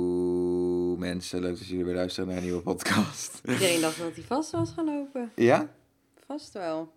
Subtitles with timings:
[0.00, 3.40] Hallo mensen, leuk dat jullie weer luisteren naar een nieuwe podcast.
[3.48, 5.32] Iedereen dacht dat hij vast was gaan lopen.
[5.34, 5.68] Ja,
[6.26, 6.92] Vast wel.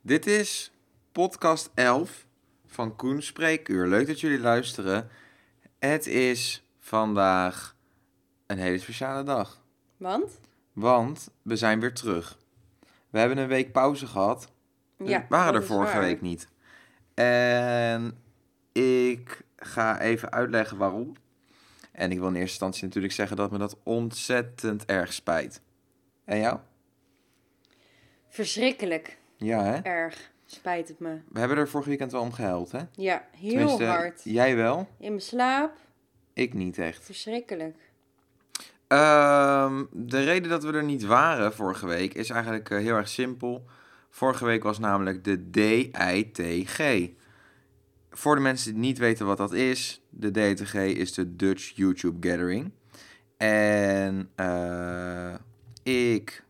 [0.00, 0.72] dit is
[1.12, 2.26] podcast 11
[2.66, 3.86] van Koen Spreekuur.
[3.86, 5.08] Leuk dat jullie luisteren.
[5.78, 7.76] Het is vandaag
[8.46, 9.60] een hele speciale dag,
[9.96, 10.40] Want?
[10.72, 12.38] want we zijn weer terug.
[13.10, 14.48] We hebben een week pauze gehad.
[14.96, 16.00] We Ja, waren dat er vorige waar.
[16.02, 16.48] week niet.
[17.24, 18.18] En
[18.72, 21.12] ik ga even uitleggen waarom.
[21.92, 25.60] En ik wil in eerste instantie natuurlijk zeggen dat me dat ontzettend erg spijt.
[26.24, 26.58] En jou?
[28.28, 29.18] Verschrikkelijk.
[29.36, 29.76] Ja, hè?
[29.80, 30.30] Erg.
[30.46, 31.18] Spijt het me.
[31.28, 32.80] We hebben er vorige weekend wel om gehuild, hè?
[32.92, 34.20] Ja, heel Tenminste, hard.
[34.24, 35.76] Jij wel, In mijn slaap.
[36.32, 37.04] ik niet echt.
[37.04, 37.76] Verschrikkelijk.
[38.86, 43.08] Ehm, de reden dat we er niet waren vorige week is eigenlijk eh, heel erg
[43.08, 43.64] simpel.
[44.16, 47.10] Vorige week was namelijk de DITG.
[48.10, 52.28] Voor de mensen die niet weten wat dat is, de DITG is de Dutch YouTube
[52.28, 52.72] Gathering.
[53.36, 55.34] En eh,
[55.82, 56.44] ik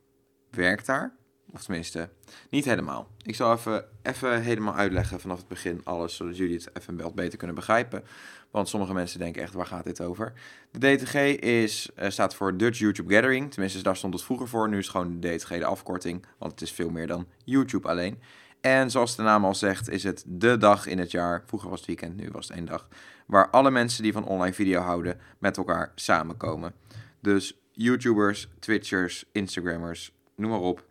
[0.50, 1.14] werk daar.
[1.52, 2.08] Of tenminste,
[2.50, 3.08] niet helemaal.
[3.22, 7.14] Ik zal even, even helemaal uitleggen vanaf het begin alles, zodat jullie het even wat
[7.14, 8.04] beter kunnen begrijpen.
[8.50, 10.32] Want sommige mensen denken echt, waar gaat dit over?
[10.70, 13.50] De DTG is, eh, staat voor Dutch YouTube Gathering.
[13.50, 14.68] Tenminste, daar stond het vroeger voor.
[14.68, 18.18] Nu is gewoon de DTG de afkorting, want het is veel meer dan YouTube alleen.
[18.60, 21.42] En zoals de naam al zegt, is het de dag in het jaar.
[21.46, 22.88] Vroeger was het weekend, nu was het één dag.
[23.26, 26.74] Waar alle mensen die van online video houden met elkaar samenkomen.
[27.20, 30.86] Dus YouTubers, Twitchers, Instagrammers, noem maar op.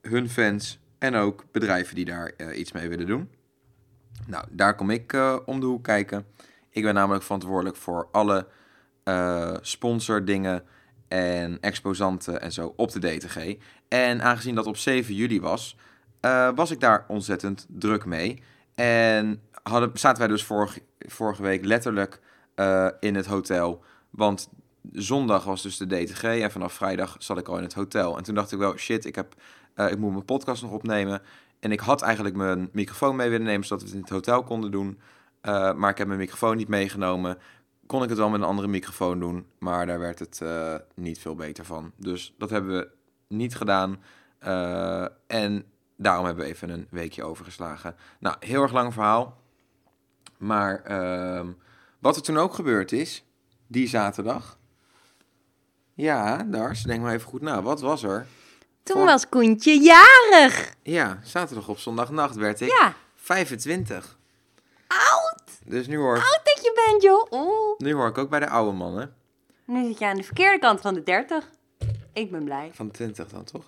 [0.00, 3.30] Hun fans en ook bedrijven die daar eh, iets mee willen doen.
[4.26, 6.26] Nou, daar kom ik eh, om de hoek kijken.
[6.70, 8.46] Ik ben namelijk verantwoordelijk voor alle
[9.04, 10.64] eh sponsordingen
[11.08, 13.56] en exposanten en zo op de DTG.
[13.88, 15.76] En aangezien dat op 7 juli was,
[16.20, 18.42] eh, was ik daar ontzettend druk mee.
[18.74, 22.20] En hadden, zaten wij dus vorige, vorige week letterlijk
[22.54, 23.84] eh, in het hotel.
[24.10, 24.48] Want
[24.92, 28.16] zondag was dus de DTG en vanaf vrijdag zat ik al in het hotel.
[28.16, 29.34] En toen dacht ik wel, shit, ik, heb,
[29.74, 31.22] ik moet mijn podcast nog opnemen.
[31.60, 34.42] En ik had eigenlijk mijn microfoon mee willen nemen, zodat we het in het hotel
[34.42, 35.00] konden doen.
[35.40, 37.38] Eh, maar ik heb mijn microfoon niet meegenomen.
[37.86, 41.18] Kon ik het wel met een andere microfoon doen, maar daar werd het eh, niet
[41.18, 41.92] veel beter van.
[41.96, 42.88] Dus dat hebben we
[43.28, 44.02] niet gedaan.
[44.38, 45.64] Eh, en
[45.96, 47.96] daarom hebben we even een weekje overgeslagen.
[48.20, 49.38] Nou, heel erg lang verhaal.
[50.38, 51.46] Maar ehm,
[51.98, 53.24] wat er toen ook gebeurd is,
[53.66, 54.58] die zaterdag.
[55.94, 57.62] Ja, Dars, denk maar even goed na.
[57.62, 58.26] Wat was er?
[58.82, 60.74] Toen Voor- was Koentje jarig.
[60.82, 62.94] Ja, zaterdag op zondagnacht werd ik Ja.
[63.14, 64.18] 25.
[64.90, 65.58] Oud.
[65.64, 67.26] Dus nu hoor, Oud dat je bent, joh.
[67.30, 67.78] Oeh.
[67.78, 69.14] nu hoor ik ook bij de oude mannen.
[69.64, 71.50] Nu zit je aan de verkeerde kant van de 30.
[72.12, 72.70] Ik ben blij.
[72.72, 73.64] Van de 20 dan, toch?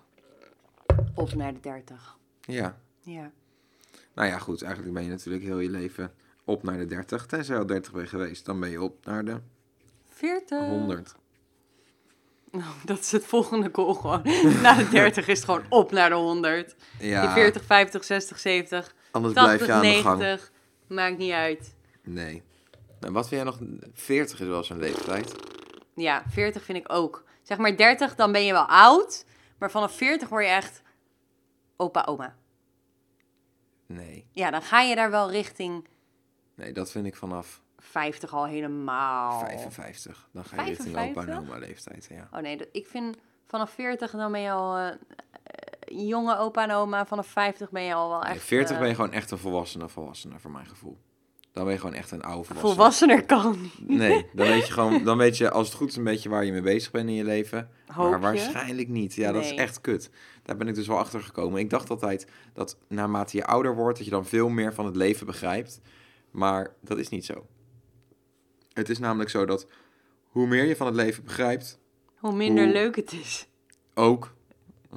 [1.14, 2.16] Op naar de 30.
[2.40, 2.76] Ja.
[3.00, 3.30] Ja.
[4.14, 4.62] Nou ja, goed.
[4.62, 6.12] Eigenlijk ben je natuurlijk heel je leven
[6.44, 7.26] op naar de 30.
[7.26, 9.40] Tenzij je al 30 bent geweest, dan ben je op naar de
[10.08, 10.58] 40.
[10.58, 11.14] 100.
[12.50, 14.22] Nou, dat is het volgende goal gewoon.
[14.62, 16.74] Na de 30 is het gewoon op naar de 100.
[16.98, 20.40] Ja, Die 40, 50, 60, 70, anders blijf 80, je aan de gang.
[20.92, 21.08] 90.
[21.08, 21.74] Maakt niet uit.
[22.02, 22.42] Nee.
[23.00, 23.58] Nou, wat vind jij nog?
[23.92, 25.34] 40 is wel zo'n leeftijd.
[25.94, 27.24] Ja, 40 vind ik ook.
[27.42, 29.24] Zeg maar 30, dan ben je wel oud.
[29.58, 30.82] Maar vanaf 40 word je echt
[31.76, 32.36] opa, oma.
[33.86, 34.26] Nee.
[34.32, 35.88] Ja, dan ga je daar wel richting
[36.54, 39.38] Nee, dat vind ik vanaf 50 al helemaal.
[39.38, 40.28] 55.
[40.32, 41.48] Dan ga je richting opa en 55?
[41.48, 42.28] oma leeftijd, ja.
[42.32, 43.16] Oh nee, ik vind
[43.46, 44.96] vanaf 40 dan ben je al eh,
[45.96, 47.06] jonge opa en oma.
[47.06, 48.30] Vanaf 50 ben je al wel echt...
[48.30, 50.98] Nee, 40 eh, ben je gewoon echt een volwassene volwassene, voor mijn gevoel.
[51.52, 52.74] Dan ben je gewoon echt een oude volwassene.
[52.74, 53.98] Volwassener kan niet.
[53.98, 56.44] Nee, dan weet je gewoon, dan weet je als het goed is een beetje waar
[56.44, 57.70] je mee bezig bent in je leven.
[57.86, 59.14] Hoop maar waarschijnlijk niet.
[59.14, 60.10] Ja, dat is echt kut.
[60.42, 61.60] Daar ben ik dus wel achter gekomen.
[61.60, 64.96] Ik dacht altijd dat naarmate je ouder wordt, dat je dan veel meer van het
[64.96, 65.80] leven begrijpt.
[66.30, 67.46] Maar dat is niet zo.
[68.72, 69.66] Het is namelijk zo dat
[70.28, 71.78] hoe meer je van het leven begrijpt,
[72.18, 73.46] Hoe minder Hoe- leuk het is.
[73.94, 74.34] ook.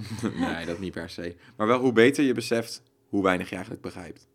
[0.36, 1.36] nee, dat niet per se.
[1.58, 4.28] Maar wel hoe beter je beseft hoe weinig je eigenlijk begrijpt.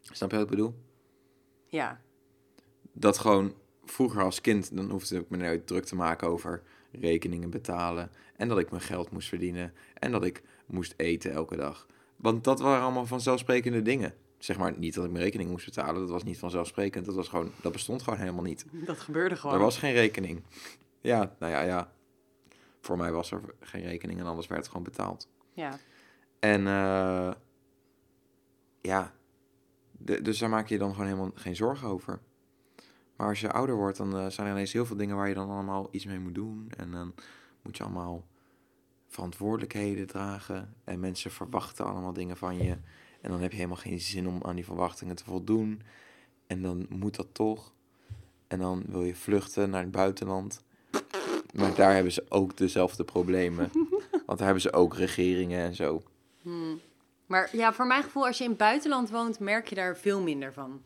[0.00, 0.74] Snap je wat ik bedoel?
[1.66, 2.00] Ja.
[2.92, 6.62] dat gewoon vroeger als kind, dan hoefde ik me nooit druk te maken over
[6.92, 8.10] rekeningen betalen.
[8.36, 9.72] En dat ik mijn geld moest verdienen.
[9.94, 11.86] En dat ik moest eten elke dag.
[12.16, 14.14] Want dat waren allemaal vanzelfsprekende dingen.
[14.38, 16.00] Zeg maar niet dat ik mijn rekening moest betalen.
[16.00, 17.06] Dat was niet vanzelfsprekend.
[17.06, 18.64] Dat, was gewoon, dat bestond gewoon helemaal niet.
[18.70, 19.56] Dat gebeurde gewoon.
[19.56, 20.42] Er was geen rekening.
[21.00, 21.92] Ja, nou ja, ja.
[22.86, 25.28] Voor mij was er geen rekening en anders werd het gewoon betaald.
[25.52, 25.78] Ja.
[26.40, 27.32] En eh,
[28.80, 29.12] ja,
[29.92, 32.20] de- dus daar maak je dan gewoon helemaal geen zorgen over.
[33.16, 35.34] Maar als je ouder wordt, dan eh, zijn er ineens heel veel dingen waar je
[35.34, 36.70] dan allemaal iets mee moet doen.
[36.76, 37.14] En dan
[37.62, 38.26] moet je allemaal
[39.06, 40.74] verantwoordelijkheden dragen.
[40.84, 42.70] En mensen verwachten allemaal dingen van je.
[43.20, 45.82] En dan heb je helemaal geen zin om aan die verwachtingen te voldoen.
[46.46, 47.74] En dan moet dat toch.
[48.48, 50.64] En dan wil je vluchten naar het buitenland.
[51.58, 53.70] Maar daar hebben ze ook dezelfde problemen.
[54.26, 56.02] Want daar hebben ze ook regeringen en zo.
[57.26, 60.20] Maar ja, voor mijn gevoel, als je in het buitenland woont, merk je daar veel
[60.20, 60.82] minder van.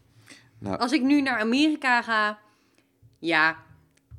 [0.58, 2.38] Nou, Als ik nu naar Amerika ga,
[3.18, 3.56] ja,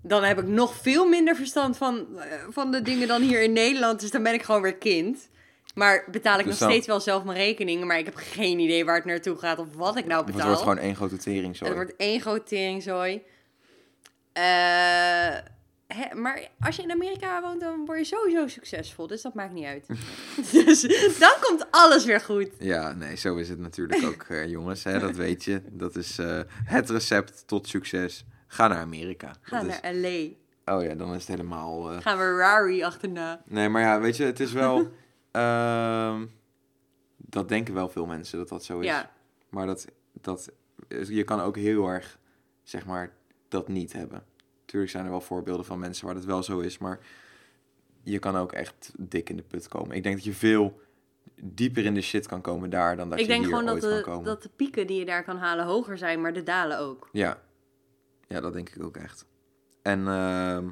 [0.01, 3.53] dan heb ik nog veel minder verstand van, eh, van de dingen dan hier in
[3.53, 3.99] Nederland.
[3.99, 5.29] Dus dan ben ik gewoon weer kind.
[5.75, 7.87] Maar betaal ik Dus nog dan- steeds wel zelf mijn rekeningen.
[7.87, 10.47] Maar ik heb geen idee waar het naartoe gaat of wat ik nou het betaal.
[10.47, 11.65] wordt gewoon één grote tering zo.
[11.65, 13.21] Het wordt één grote teringzooi.
[14.33, 15.37] Eh,
[16.15, 19.07] maar als je in Amerika woont, dan word je sowieso succesvol.
[19.07, 19.85] Dus dat maakt niet uit.
[20.65, 20.81] dus
[21.19, 22.49] dan komt alles weer goed.
[22.59, 24.83] Ja, nee, zo is het natuurlijk ook, eh, jongens.
[24.83, 25.61] Hè, dat weet je.
[25.71, 28.25] Dat is eh, het recept tot succes.
[28.47, 29.33] Ga naar Amerika.
[29.41, 30.27] Ga Dat is- naar LA.
[30.75, 31.91] Oh ja, dan is het helemaal...
[31.91, 33.41] eh, Gaan we Rari achterna.
[33.45, 34.91] Nee, maar ja, weet je, het is wel...
[35.31, 36.25] ehm,
[37.17, 38.85] dat denken wel veel mensen, dat dat zo is.
[38.85, 39.11] Ja.
[39.49, 39.87] Maar dat,
[40.21, 40.49] dat,
[40.87, 42.19] je kan ook heel erg,
[42.63, 43.11] zeg maar,
[43.47, 44.23] dat niet hebben.
[44.71, 46.99] Tuurlijk zijn er wel voorbeelden van mensen waar dat wel zo is, maar
[48.03, 49.95] je kan ook echt dik in de put komen.
[49.95, 50.79] Ik denk dat je veel
[51.41, 53.75] dieper in de shit kan komen daar dan dat ik je denk hier gewoon dat
[53.75, 54.25] ooit kan de, komen.
[54.25, 57.09] dat de pieken die je daar kan halen hoger zijn, maar de dalen ook.
[57.11, 57.41] Ja.
[58.27, 59.25] ja, dat denk ik ook echt.
[59.81, 60.69] En ehm,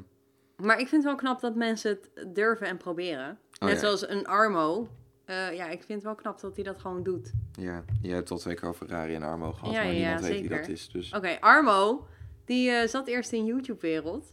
[0.56, 3.38] Maar ik vind het wel knap dat mensen het durven en proberen.
[3.58, 3.78] Oh, Net ja.
[3.80, 4.88] zoals een Armo.
[5.24, 7.32] Eh, ja, ik vind het wel knap dat hij dat gewoon doet.
[7.52, 10.20] ja, je hebt al twee keer over Rari en Armo gehad, Ja, maar ja, niemand
[10.20, 10.88] weet wie dat is.
[10.88, 12.06] Dus Oké, Armo,
[12.50, 14.32] die eh, zat eerst in YouTube-wereld.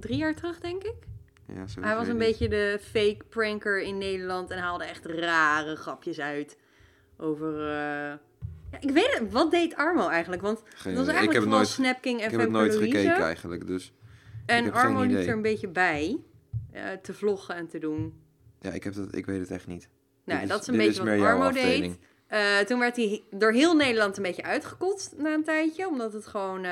[0.00, 0.94] Drie jaar terug, denk ik.
[1.46, 5.76] ja, zoiets Hij was een beetje de fake pranker in Nederland en haalde echt rare
[5.76, 6.56] grapjes uit
[7.16, 7.52] over...
[7.60, 8.12] eh,
[8.70, 10.42] Ja, ik weet het, wat deed Armo eigenlijk?
[10.42, 11.02] Want Geen het was idee.
[11.02, 12.96] Ik eigenlijk heb nooit, Snapking en ik heb het nooit Louise.
[12.96, 13.92] gekeken eigenlijk, dus
[14.46, 16.18] En Armo liep er een beetje bij.
[16.72, 18.22] eh, te vloggen en te doen.
[18.60, 19.88] ja, ik, heb dat, ik weet het echt niet.
[20.24, 21.98] Nou, Dit dat is een beetje wat Armo afdeling.
[22.28, 22.66] deed.
[22.66, 25.88] Toen werd hij door heel Nederland een beetje uitgekotst na een tijdje.
[25.88, 26.64] Omdat het gewoon...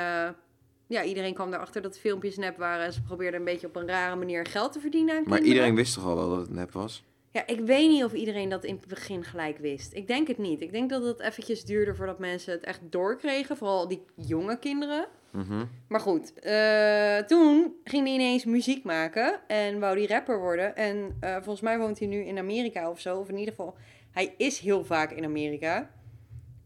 [0.86, 2.84] ja, iedereen kwam erachter dat de filmpjes nep waren.
[2.84, 5.74] En ze probeerden een beetje op een rare manier geld te verdienen aan Maar iedereen
[5.74, 7.04] wist toch al wel dat het nep was?
[7.30, 9.92] Ja, ik weet niet of iedereen dat in het begin gelijk wist.
[9.92, 10.60] Ik denk het niet.
[10.60, 13.56] Ik denk dat het eventjes duurde voordat mensen het echt doorkregen.
[13.56, 15.06] Vooral die jonge kinderen.
[15.30, 15.64] Mhm.
[15.88, 20.76] Maar goed, eh, toen ging hij ineens muziek maken en wou hij rapper worden.
[20.76, 23.18] En eh, volgens mij woont hij nu in Amerika of zo.
[23.18, 23.76] Of in ieder geval,
[24.10, 25.90] hij is heel vaak in Amerika.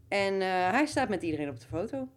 [0.07, 2.07] En eh, hij staat met iedereen op de foto.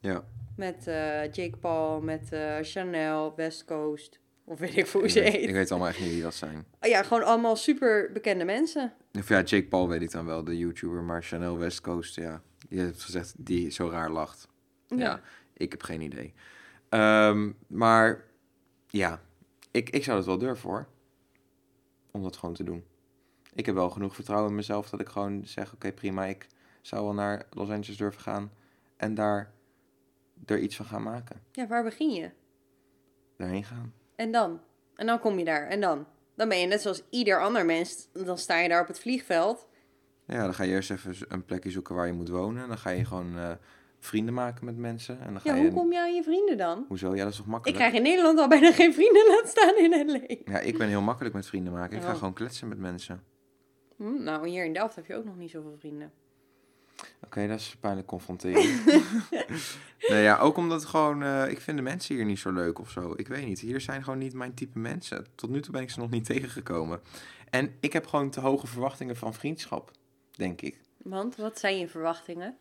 [0.00, 0.24] Ja.
[0.56, 4.18] Met eh, Jake Paul, met eh, Chanel, West Coast.
[4.44, 5.48] Of weet ik hoe ze heet.
[5.48, 6.66] ik weet allemaal echt niet wie dat zijn.
[6.80, 8.92] Ja, gewoon allemaal super bekende mensen.
[9.18, 11.02] Of ja, Jake Paul weet ik dan wel, de YouTuber.
[11.02, 12.42] Maar Chanel West Coast, ja.
[12.68, 14.48] Je hebt gezegd die zo raar lacht.
[14.86, 15.20] Ja,
[15.52, 16.34] ik heb geen idee.
[16.88, 18.24] Ehm, maar
[18.86, 19.20] ja,
[19.70, 20.86] ik, ik zou het wel durven hoor.
[22.10, 22.84] Om dat gewoon te doen.
[23.54, 26.46] Ik heb wel genoeg vertrouwen in mezelf dat ik gewoon zeg: oké, prima, ik
[26.80, 28.52] zou wel naar Los Angeles durven gaan.
[28.96, 29.52] En daar
[30.44, 31.42] er iets van gaan maken.
[31.52, 32.30] Ja, waar begin je?
[33.36, 33.92] Daarheen gaan.
[34.16, 34.60] En dan?
[34.94, 35.66] En dan kom je daar.
[35.68, 36.06] En dan?
[36.34, 38.08] Dan ben je net zoals ieder ander mens.
[38.12, 39.68] Dan sta je daar op het vliegveld.
[40.26, 42.68] Ja, dan ga je eerst even een plekje zoeken waar je moet wonen.
[42.68, 43.50] Dan ga je gewoon eh,
[43.98, 45.20] vrienden maken met mensen.
[45.20, 45.62] En dan ga Ja, je...
[45.62, 46.84] hoe kom je aan je vrienden dan?
[46.88, 47.14] Hoezo?
[47.14, 47.78] Ja, dat is toch Ik makkelijk?
[47.80, 50.52] krijg in Nederland al bijna geen vrienden laten staan in LA.
[50.52, 51.96] Ja, ik ben heel makkelijk met vrienden maken.
[51.96, 52.18] Ik ga Oh.
[52.18, 53.24] gewoon kletsen met mensen.
[53.96, 56.12] Hm, nou, hier in Delft heb je ook nog niet zoveel vrienden.
[57.24, 58.84] Oké, dat is pijnlijk confronterend.
[60.08, 61.22] nee, ja, ook omdat gewoon...
[61.22, 63.12] eh, ik vind de mensen hier niet zo leuk of zo.
[63.16, 63.60] Ik weet niet.
[63.60, 65.26] Hier zijn gewoon niet mijn type mensen.
[65.34, 67.00] Tot nu toe ben ik ze nog niet tegengekomen.
[67.50, 69.90] En ik heb gewoon te hoge verwachtingen van vriendschap,
[70.30, 70.80] denk ik.
[70.96, 72.56] Want, wat zijn je verwachtingen?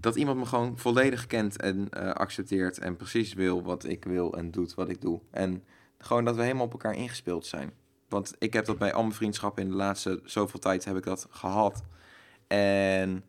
[0.00, 4.36] Dat iemand me gewoon volledig kent en eh, accepteert en precies wil wat ik wil
[4.36, 5.20] en doet wat ik doe.
[5.30, 5.64] En
[5.98, 7.72] gewoon dat we helemaal op elkaar ingespeeld zijn.
[8.08, 11.04] Want ik heb dat bij al mijn vriendschappen in de laatste zoveel tijd heb ik
[11.04, 11.82] dat gehad.
[12.48, 13.24] En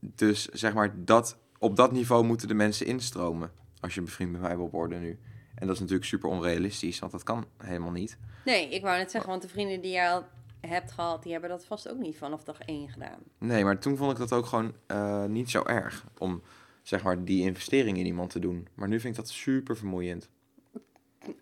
[0.00, 3.50] dus zeg maar, dat, op dat niveau moeten de mensen instromen.
[3.80, 5.18] Als je bevriend met mij wil worden nu.
[5.54, 8.18] En dat is natuurlijk super onrealistisch, want dat kan helemaal niet.
[8.44, 10.24] Nee, ik wou net zeggen, want de vrienden die jij al
[10.60, 13.18] hebt gehad, die hebben dat vast ook niet vanaf dag één gedaan.
[13.38, 16.06] Nee, maar toen vond ik dat ook gewoon eh, niet zo erg.
[16.18, 16.42] Om
[16.82, 18.68] zeg maar die investering in iemand te doen.
[18.74, 20.28] Maar nu vind ik dat super vermoeiend.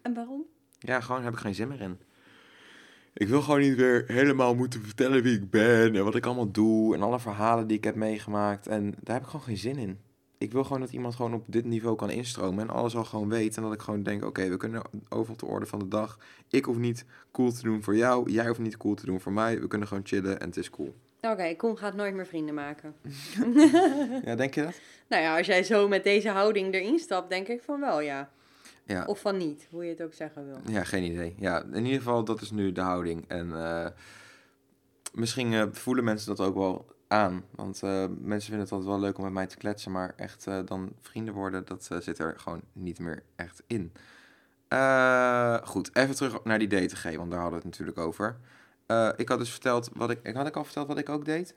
[0.03, 0.45] En waarom?
[0.79, 1.99] Ja, gewoon heb ik geen zin meer in.
[3.15, 6.51] Ik wil gewoon niet weer helemaal moeten vertellen wie ik ben en wat ik allemaal
[6.51, 8.67] doe en alle verhalen die ik heb meegemaakt.
[8.67, 9.99] En daar heb ik gewoon geen zin in.
[10.39, 13.29] Ik wil gewoon dat iemand gewoon op dit niveau kan instromen en alles al gewoon
[13.29, 13.57] weet.
[13.57, 16.19] En dat ik gewoon denk, oké, we kunnen over op de orde van de dag.
[16.49, 19.33] Ik hoef niet cool te doen voor jou, jij hoeft niet cool te doen voor
[19.33, 19.61] mij.
[19.61, 20.95] We kunnen gewoon chillen en het is cool.
[21.21, 22.95] Oké, Koen gaat nooit meer vrienden maken.
[24.25, 24.81] Ja, denk je dat?
[25.09, 28.31] Nou ja, als jij zo met deze houding erin stapt, denk ik van wel, ja.
[28.89, 29.05] Ja.
[29.05, 30.59] Of van niet, hoe je het ook zeggen wil.
[30.67, 31.35] Ja, geen idee.
[31.39, 33.25] Ja, in ieder geval, dat is nu de houding.
[33.29, 33.87] En eh,
[35.13, 37.45] misschien eh, voelen mensen dat ook wel aan.
[37.51, 40.45] Want eh, mensen vinden het altijd wel leuk om met mij te kletsen, maar echt
[40.65, 43.93] dan vrienden worden, dat zit er gewoon niet meer echt in.
[45.65, 48.37] Goed, even terug naar die DTG, want daar hadden we het natuurlijk over.
[49.17, 50.19] Ik had dus verteld wat ik.
[50.23, 51.55] ik- Had ik al verteld wat ik ook deed?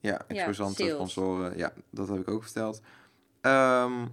[0.00, 0.92] Ja, exposanten, sales.
[0.94, 1.56] sponsoren.
[1.56, 2.80] Ja, dat heb ik ook verteld.
[3.40, 4.06] Ehm,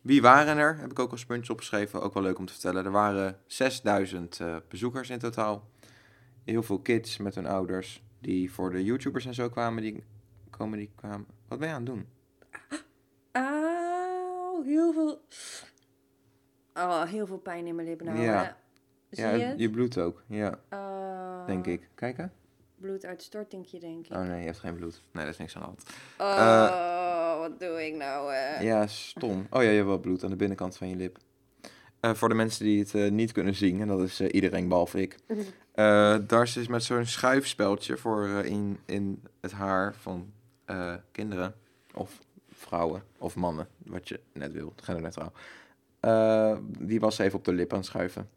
[0.00, 0.76] wie waren er?
[0.78, 2.02] Heb ik ook als puntje opgeschreven.
[2.02, 2.84] Ook wel leuk om te vertellen.
[2.84, 5.68] Er waren 6000 eh, bezoekers in totaal.
[6.44, 8.02] Heel veel kids met hun ouders.
[8.20, 9.82] Die voor de YouTubers en zo kwamen.
[9.82, 10.04] Die
[10.50, 11.26] komen, die kwamen.
[11.48, 12.06] Wat ben je aan het doen?
[13.32, 15.20] Auw, heel veel...
[16.74, 18.18] Oh, heel veel pijn in mijn lippen nou.
[18.20, 18.56] Ja.
[19.10, 19.58] Zie ja, je het?
[19.58, 20.22] je bloedt ook.
[20.26, 21.88] Ja, Eh, denk ik.
[21.94, 22.32] Kijken?
[22.76, 24.12] Bloeduitstortingje, denk ik.
[24.12, 25.02] Oh nee, je hebt geen bloed.
[25.12, 25.82] Nee, dat is niks aan de hand.
[26.18, 27.07] Oh,
[27.48, 28.32] wat doe ik nou?
[28.32, 28.60] hè?
[28.60, 29.46] Ja, stom.
[29.50, 31.18] Oh ja, je hebt wel bloed aan de binnenkant van je lip.
[32.00, 34.68] Eh, voor de mensen die het eh, niet kunnen zien, en dat is eh, iedereen
[34.68, 35.16] behalve ik.
[35.72, 40.32] eh Dars is met zo'n schuifspeldje voor eh, in, in het haar van
[40.64, 41.54] eh, kinderen.
[41.94, 42.18] Of
[42.50, 43.02] vrouwen.
[43.18, 43.68] Of mannen.
[43.86, 44.72] Wat je net wil.
[44.76, 45.32] Genderneutraal.
[46.00, 48.28] Eh die was even op de lip aan het schuiven.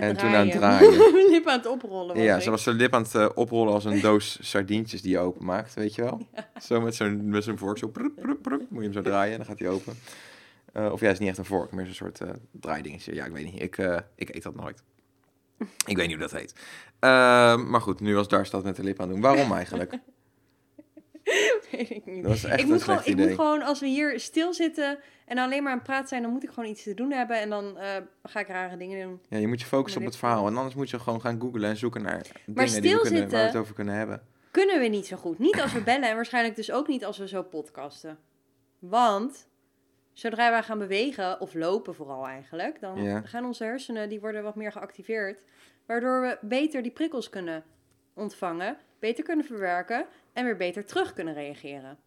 [0.00, 0.90] En toen aan het draaien.
[1.14, 2.42] Mijn lip aan het oprollen was Ja, ik.
[2.42, 5.74] ze was zijn lip aan het eh, oprollen als een doos sardientjes die je openmaakt,
[5.74, 6.26] weet je wel?
[6.62, 9.58] Zo met zo'n met zo'n vork, zo moet je hem zo draaien en dan gaat
[9.58, 9.94] hij open.
[10.72, 13.14] Eh, of ja, het is niet echt een vork, maar zo'n soort eh draaidingetje.
[13.14, 13.62] Ja, ik weet niet.
[13.62, 13.76] Ik,
[14.16, 14.82] ik eet dat nooit.
[15.86, 16.54] Ik weet niet hoe dat heet.
[16.98, 19.24] Ehm, maar goed, nu was Dars dat met de lip aan het doen.
[19.24, 19.98] Waarom eigenlijk?
[21.72, 22.22] Weet ik niet.
[22.22, 25.38] Dat was echt ik een moet, gewoon, ik moet gewoon, als we hier stilzitten en
[25.38, 27.40] alleen maar aan het praten zijn, dan moet ik gewoon iets te doen hebben.
[27.40, 29.20] En dan eh, ga ik rare dingen doen.
[29.28, 30.46] Ja, je moet je focussen op het verhaal.
[30.46, 33.40] En anders moet je gewoon gaan googlen en zoeken naar dingen die we kunnen, waar
[33.40, 34.22] we het over kunnen hebben.
[34.50, 35.38] Kunnen we niet zo goed.
[35.38, 38.18] Niet als we bellen en waarschijnlijk dus ook niet als we zo podcasten.
[38.78, 39.48] Want
[40.12, 43.20] zodra wij gaan bewegen, of lopen vooral eigenlijk, dan Ja.
[43.20, 45.42] gaan onze hersenen, die worden wat meer geactiveerd.
[45.86, 47.64] Waardoor we beter die prikkels kunnen
[48.14, 51.98] ontvangen, beter kunnen verwerken en weer beter terug kunnen reageren.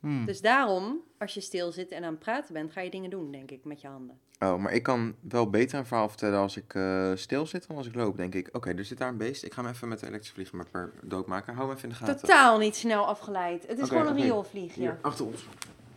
[0.00, 0.26] Hmm.
[0.26, 3.30] Dus daarom, als je stil zit en aan het praten bent, ga je dingen doen,
[3.30, 4.18] denk ik, met je handen.
[4.38, 7.76] Oh, maar ik kan wel beter een verhaal vertellen als ik eh, stil zit dan
[7.76, 8.48] als ik loop, denk ik.
[8.52, 9.44] Oké, er zit daar een beest.
[9.44, 11.54] Ik ga hem even met de elektrische vliegenmapper doodmaken.
[11.54, 12.20] Hou hem even in de gaten.
[12.20, 13.66] Totaal niet snel afgeleid.
[13.66, 14.22] Het is gewoon een oké.
[14.22, 14.80] rioolvliegje.
[14.80, 15.46] Hier, achter ons.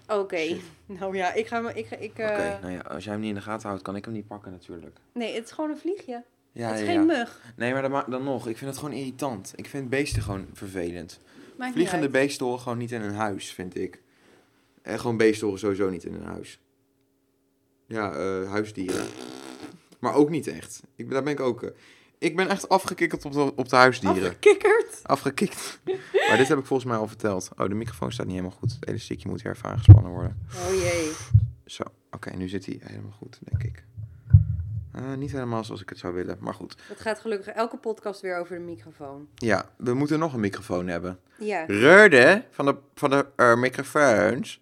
[0.07, 0.57] Oké.
[0.86, 1.69] Nou ja, ik ga.
[1.69, 3.96] Ik, ik, eh, Oké, nou ja, als jij hem niet in de gaten houdt, kan
[3.96, 4.98] ik hem niet pakken natuurlijk.
[5.12, 6.24] Nee, het is gewoon een vliegje.
[6.51, 7.05] Ja, het is ja, geen ja.
[7.05, 7.41] mug.
[7.55, 8.48] Nee, maar dan, dan nog.
[8.48, 9.53] Ik vind het gewoon irritant.
[9.55, 11.19] Ik vind beesten gewoon vervelend.
[11.58, 14.02] Maakt Vliegende beesten horen gewoon niet in een huis, vind ik.
[14.82, 16.60] En gewoon beesten horen sowieso niet in een huis.
[17.88, 19.06] Ja, eh, huisdieren.
[20.00, 20.82] Maar ook niet echt.
[20.96, 21.64] Ik, ben- daar ben ik ook...
[21.64, 21.70] eh,
[22.18, 24.24] ik ben echt afgekikkerd op de, op de huisdieren.
[24.24, 25.00] Afgekikkerd.
[25.04, 25.80] Afgekikt.
[26.28, 27.50] maar dit heb ik volgens mij al verteld.
[27.58, 28.72] Oh, de microfoon staat niet helemaal goed.
[28.80, 30.38] Het elastiekje moet weer even aangespannen worden.
[30.56, 31.12] Oh jee.
[31.66, 33.84] Zo, oké, nu zit hij helemaal goed, denk ik.
[34.98, 36.75] Eh, niet helemaal zoals ik het zou willen, maar goed.
[36.88, 39.27] Het gaat gelukkig elke podcast weer over de microfoon.
[39.36, 41.20] Ja, we moeten nog een microfoon hebben.
[41.39, 41.63] Ja.
[41.68, 44.62] Reurde van de, van de eh, microfoons.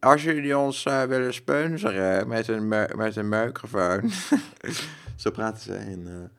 [0.00, 4.10] Als jullie ons eh, willen sponsoren met een, me- met een microfoon.
[5.16, 6.30] Zo praten ze in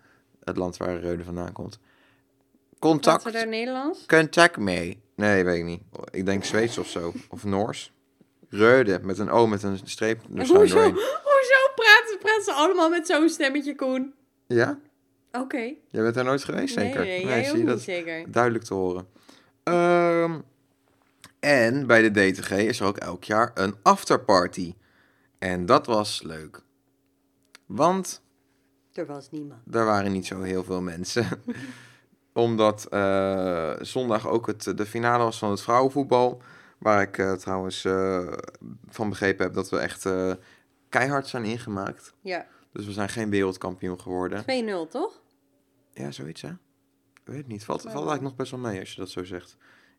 [0.43, 1.79] het land waar Reurde vandaan komt.
[1.79, 4.05] Praten Contact, we daar Nederlands?
[4.05, 4.98] contact me.
[5.15, 5.81] Nee, weet ik niet.
[6.12, 7.13] Ik denk Zweeds of zo.
[7.29, 7.93] Of Noors.
[8.50, 10.55] Reurde, met een O met een streep er doorheen.
[10.58, 10.93] hoezo
[12.19, 14.13] praten, praten ze allemaal met zo'n stemmetje, Koen?
[14.47, 14.79] Ja?
[15.31, 15.57] Oké.
[15.89, 17.01] Jij bent er nooit geweest, Nee, zeker?
[17.05, 17.81] nee, jij zie ook je niet dat?
[17.81, 18.31] zeker.
[18.31, 19.07] Duidelijk te horen.
[19.63, 20.39] Ehm,
[21.39, 24.73] en bij de DTG is er ook elk jaar een afterparty.
[25.39, 26.61] En dat was leuk.
[27.65, 28.21] Want
[28.93, 29.61] Er was niemand.
[29.75, 31.25] er waren niet zo heel veel mensen.
[32.33, 36.41] Omdat eh, zondag ook het, de finale was van het vrouwenvoetbal.
[36.77, 38.27] Waar ik eh, trouwens eh,
[38.89, 40.31] van begrepen heb dat we echt eh,
[40.89, 42.13] keihard zijn ingemaakt.
[42.22, 42.48] Ja.
[42.72, 44.41] Dus we zijn geen wereldkampioen geworden.
[44.88, 45.22] 2-0, toch?
[45.93, 46.50] Ja, zoiets hè?
[46.50, 47.63] Ik weet het niet.
[47.63, 49.58] Valt, valt eigenlijk nog best wel mee als je dat zo zegt.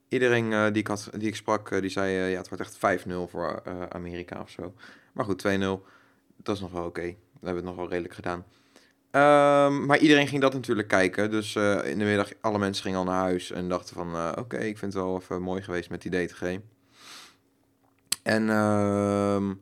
[0.09, 2.62] Iedereen eh, die, ik had, die ik sprak, eh, die zei eh, ja, het wordt
[2.62, 4.75] echt 5-0 voor Amerika of zo.
[5.12, 5.49] Maar goed, 2-0.
[6.37, 7.02] Dat is nog wel oké.
[7.02, 8.44] We hebben het nog wel redelijk gedaan.
[9.11, 11.30] Ehm, maar iedereen ging dat natuurlijk kijken.
[11.30, 11.54] Dus
[11.85, 14.38] in de middag, alle mensen gingen al naar huis en dachten van...
[14.38, 16.59] oké, ik vind het wel even mooi geweest met die DTG.
[18.23, 19.52] En ehm,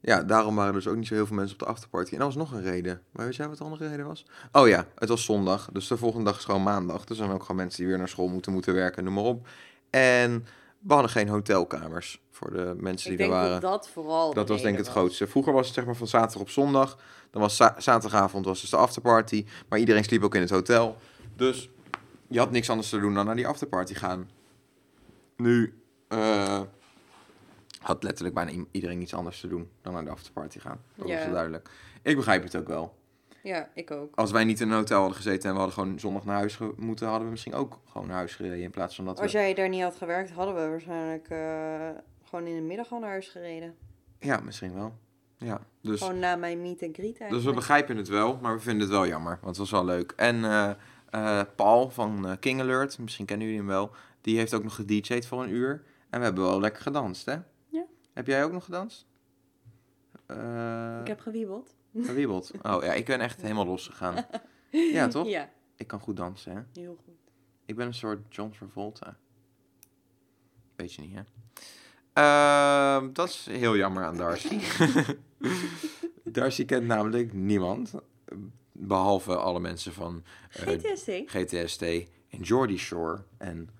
[0.00, 2.12] ja, daarom waren er dus ook niet zo heel veel mensen op de afterparty.
[2.12, 3.02] En dat was nog een reden.
[3.12, 4.24] Maar weet jij wat de andere reden was?
[4.52, 5.68] Oh ja, het was zondag.
[5.72, 7.00] Dus de volgende dag is gewoon maandag.
[7.04, 9.24] Dus er zijn ook gewoon mensen die weer naar school moeten, moeten werken, noem maar
[9.24, 9.46] op.
[9.90, 10.46] En
[10.78, 13.50] we hadden geen hotelkamers voor de mensen die er waren.
[13.50, 14.28] dat dat vooral.
[14.28, 15.26] de Dat was denk ik het grootste.
[15.26, 16.98] Vroeger was het zeg maar van zaterdag op zondag.
[17.30, 19.46] Dan was za- zaterdagavond was dus de afterparty.
[19.68, 20.96] Maar iedereen sliep ook in het hotel.
[21.36, 21.70] Dus
[22.28, 24.30] je had niks anders te doen dan naar die afterparty gaan.
[25.36, 25.74] Nu
[26.08, 26.60] eh,
[27.78, 30.80] had letterlijk bijna iedereen niets anders te doen dan naar de afterparty gaan.
[30.94, 31.18] Dat Ja.
[31.18, 31.70] was duidelijk.
[32.02, 32.96] Ik begrijp het ook wel.
[33.42, 34.14] Ja, ik ook.
[34.14, 36.58] Als wij niet in een hotel hadden gezeten en we hadden gewoon zondag naar huis
[36.76, 38.60] moeten, hadden we misschien ook gewoon naar huis gereden.
[38.62, 39.38] In plaats van dat Als we...
[39.38, 41.88] jij daar niet had gewerkt, hadden we waarschijnlijk eh,
[42.24, 43.74] gewoon in de middag al naar huis gereden.
[44.18, 44.92] Ja, misschien wel.
[45.36, 48.60] Ja, dus, Gewoon na mijn meet and greet dus we begrijpen het wel, maar we
[48.60, 49.38] vinden het wel jammer.
[49.42, 50.12] Want het was wel leuk.
[50.16, 50.70] En eh,
[51.10, 55.26] eh, Paul van King Alert, misschien kennen jullie hem wel, die heeft ook nog gedj'd
[55.26, 55.82] voor een uur.
[56.10, 57.36] En we hebben wel lekker gedanst, hè?
[58.18, 59.06] Heb jij ook nog gedanst?
[60.26, 61.74] Eh Ik heb gewiebeld.
[62.00, 62.50] Gewiebeld.
[62.62, 64.26] Oh ja, ik ben echt helemaal losgegaan.
[64.70, 65.28] Ja, toch?
[65.28, 66.80] Ja, Ik kan goed dansen, hè?
[66.80, 67.14] heel goed.
[67.64, 69.16] Ik ben een soort John Travolta.
[70.76, 71.22] Weet je niet, hè?
[72.12, 74.58] Ehm, dat is heel jammer aan Darcy.
[76.24, 77.94] Darcy kent namelijk niemand.
[78.72, 81.10] Behalve alle mensen van eh, GTSD.
[81.26, 81.82] GTST
[82.28, 83.24] en Geordie Shore.
[83.36, 83.70] En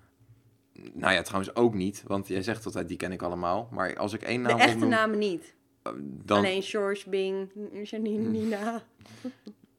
[0.93, 2.03] nou ja, trouwens ook niet.
[2.07, 3.67] Want jij zegt altijd, die ken ik allemaal.
[3.71, 5.55] Maar als ik één De naam echte opnoem, namen niet.
[5.83, 6.37] eh, dan...
[6.37, 7.49] Alleen George, Bing,
[7.83, 8.31] Janine, Hmm.
[8.31, 8.83] Nina,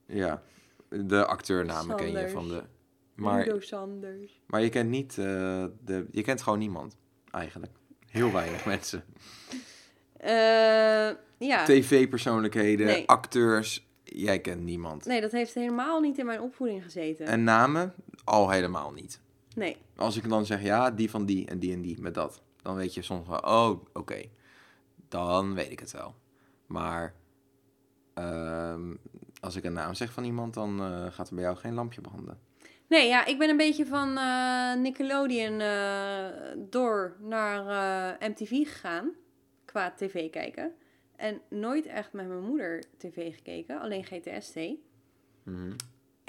[0.06, 0.42] Ja,
[0.88, 2.62] de acteurnamen ken je van de...
[3.14, 4.40] Maar, Sanders.
[4.46, 6.06] maar je kent niet eh, de...
[6.10, 6.96] Je kent gewoon niemand,
[7.30, 7.72] eigenlijk.
[8.06, 9.04] Heel weinig mensen.
[10.16, 10.30] Eh,
[11.38, 11.64] ja.
[11.64, 13.06] TV-persoonlijkheden, Nee.
[13.08, 15.04] acteurs, jij kent niemand.
[15.04, 17.26] Nee, dat heeft helemaal niet in mijn opvoeding gezeten.
[17.26, 17.94] En namen,
[18.24, 19.20] al helemaal niet.
[19.54, 19.76] Nee.
[19.96, 22.42] Als ik dan zeg, ja, die van die en die en die met dat.
[22.62, 24.22] Dan weet je soms wel, oh, oké.
[25.08, 26.14] Dan weet ik het wel.
[26.66, 27.14] Maar
[28.14, 28.94] ehm,
[29.40, 32.00] als ik een naam zeg van iemand, dan eh, gaat er bij jou geen lampje
[32.00, 32.38] branden.
[32.86, 36.26] Nee, ja, ik ben een beetje van eh, Nickelodeon eh,
[36.70, 37.64] door naar
[38.20, 39.12] MTV gegaan.
[39.64, 40.72] Qua tv kijken.
[41.16, 43.80] En nooit echt met mijn moeder tv gekeken.
[43.80, 44.56] Alleen GTST.
[45.42, 45.72] Mhm.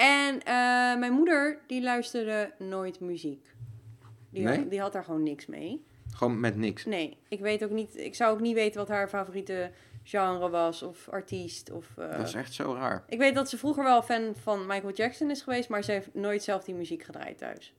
[0.01, 0.53] En eh,
[1.00, 3.55] mijn moeder, die luisterde nooit muziek.
[4.29, 4.58] Die, Nee?
[4.58, 5.86] had, die had daar gewoon niks mee.
[6.15, 6.86] Gewoon met niks.
[6.86, 7.98] Nee, ik weet ook niet...
[7.98, 9.72] Ik zou ook niet weten wat haar favoriete
[10.03, 10.84] genre was.
[10.84, 11.72] Of artiest.
[11.72, 13.03] Of, eh, Dat is echt zo raar.
[13.08, 15.70] Ik weet dat ze vroeger wel fan van Michael Jackson is geweest.
[15.70, 17.74] Maar ze heeft nooit zelf die muziek gedraaid thuis.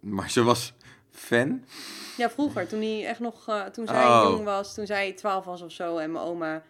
[0.00, 0.74] Maar ze was
[1.10, 1.64] fan.
[2.16, 2.68] Ja, vroeger.
[2.68, 4.26] Toen, hij echt nog, eh, toen zij Oh.
[4.30, 4.74] jong was.
[4.74, 5.96] Toen zij 12 was of zo.
[5.98, 6.62] En mijn oma...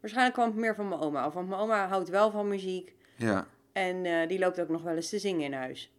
[0.00, 1.34] Waarschijnlijk kwam het meer van mijn oma af.
[1.34, 2.94] Want mijn oma houdt wel van muziek.
[3.16, 3.46] Ja.
[3.74, 5.92] En eh, die loopt ook nog wel eens te zingen in huis.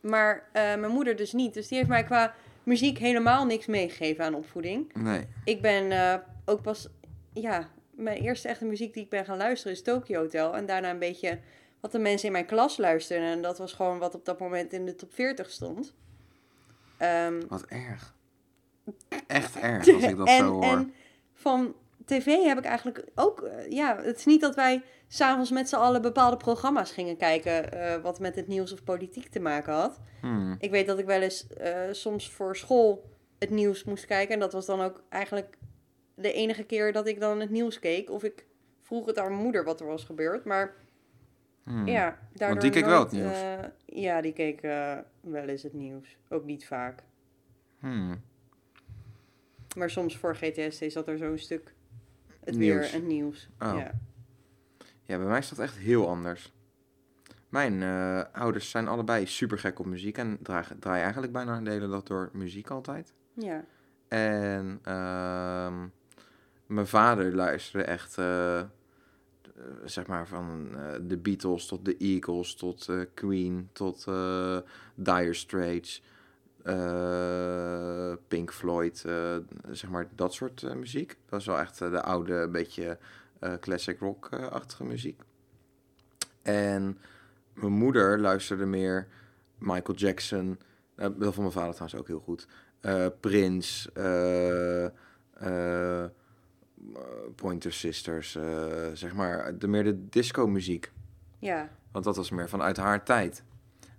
[0.00, 1.54] Maar eh, mijn moeder dus niet.
[1.54, 4.94] Dus die heeft mij qua muziek helemaal niks meegegeven aan opvoeding.
[4.94, 5.26] Nee.
[5.44, 6.88] Ik ben eh, ook pas...
[7.32, 10.56] Ja, mijn eerste echte muziek die ik ben gaan luisteren is Tokyo Hotel.
[10.56, 11.38] En daarna een beetje
[11.80, 13.28] wat de mensen in mijn klas luisterden.
[13.28, 15.94] En dat was gewoon wat op dat moment in de top 40 stond.
[16.96, 18.14] Ehm, Wat erg.
[19.26, 20.62] Echt erg als ik dat en, zo hoor.
[20.62, 20.94] En
[21.34, 21.74] van
[22.08, 23.42] tv heb ik eigenlijk ook...
[23.42, 27.72] eh, ja, het is niet dat wij s'avonds met z'n allen bepaalde programma's gingen kijken...
[27.72, 30.00] eh, wat met het nieuws of politiek te maken had.
[30.20, 30.56] Hmm.
[30.58, 34.34] Ik weet dat ik wel eens eh, soms voor school het nieuws moest kijken.
[34.34, 35.56] En dat was dan ook eigenlijk
[36.14, 38.10] de enige keer dat ik dan het nieuws keek.
[38.10, 38.46] Of ik
[38.82, 40.44] vroeg het aan mijn moeder wat er was gebeurd.
[40.44, 40.74] Maar
[41.64, 41.86] Hmm.
[41.86, 43.38] ja, daardoor die keek wel het nieuws.
[43.84, 44.60] ja, die keek
[45.20, 46.16] wel eens het nieuws.
[46.28, 47.02] Ook niet vaak.
[47.78, 48.22] Hmm.
[49.76, 51.74] Maar soms voor GTSD zat er zo'n stuk
[52.48, 52.90] het Nieuws.
[52.90, 53.48] weer een nieuws.
[53.58, 53.74] Oh.
[53.78, 53.92] Ja.
[55.02, 56.52] Ja, bij mij is dat echt heel anders.
[57.48, 61.88] Mijn eh, ouders zijn allebei super gek op muziek en draaien, eigenlijk bijna de hele
[61.88, 63.14] dag door muziek altijd.
[63.32, 63.64] ja.
[64.08, 65.86] En ehm,
[66.66, 68.66] mijn vader luisterde echt, eh, eh,
[69.84, 70.68] zeg maar, van
[71.02, 74.04] de Beatles tot de Eagles, tot Queen, tot
[74.94, 76.02] Dire Straits,
[76.68, 79.36] eh, Pink Floyd, eh,
[79.70, 81.16] zeg maar dat soort eh, muziek.
[81.28, 82.98] Dat is wel echt de oude, beetje
[83.38, 85.22] eh, classic rock-achtige muziek.
[86.42, 86.98] En
[87.52, 89.08] mijn moeder luisterde meer
[89.58, 90.58] Michael Jackson,
[90.94, 92.46] dat van mijn vader trouwens ook heel goed
[93.20, 93.90] Prince,
[97.34, 98.38] Pointer Sisters,
[98.92, 100.92] zeg maar, de, meer de disco-muziek.
[101.38, 101.68] ja.
[101.92, 103.42] Want dat was meer vanuit haar tijd.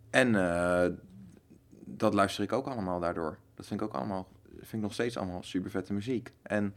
[0.10, 0.32] En
[1.98, 3.38] dat luister ik ook allemaal daardoor.
[3.56, 6.34] Dat vind ik ook allemaal, vind ik nog steeds allemaal super vette muziek.
[6.42, 6.76] En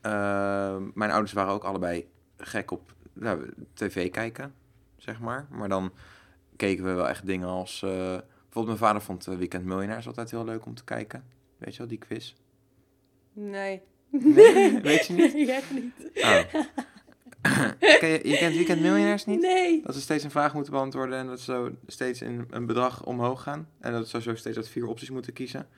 [0.00, 4.54] eh, mijn ouders waren ook allebei gek op nou, tv kijken,
[4.96, 5.46] zeg maar.
[5.50, 5.92] Maar dan
[6.56, 7.82] keken we wel echt dingen als...
[7.82, 11.24] eh, bijvoorbeeld mijn vader vond eh, Weekend Miljonairs altijd heel leuk om te kijken.
[11.58, 12.34] Weet je wel, die quiz?
[13.32, 13.82] Nee.
[14.10, 15.48] Nee, weet je niet?
[15.48, 16.10] Echt niet.
[16.14, 16.60] Oh.
[18.00, 19.40] Je, je kent Weekend Miljonairs niet?
[19.40, 19.82] Nee.
[19.82, 23.04] Dat ze steeds een vraag moeten beantwoorden en dat ze zo steeds in een bedrag
[23.04, 23.68] omhoog gaan.
[23.80, 25.68] En dat ze zo steeds uit vier opties moeten kiezen.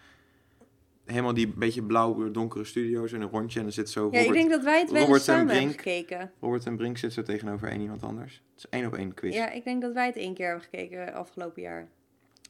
[1.05, 3.59] Helemaal die beetje blauwe, donkere studio's in een rondje.
[3.59, 6.33] En dan zit zo Ja, ik denk dat wij het wel Robert samen hebben gekeken.
[6.41, 8.43] Robert en Brink zit zo tegenover één iemand anders.
[8.55, 9.35] Het is één op één quiz.
[9.35, 11.89] Ja, ik denk dat wij het één keer hebben gekeken afgelopen jaar.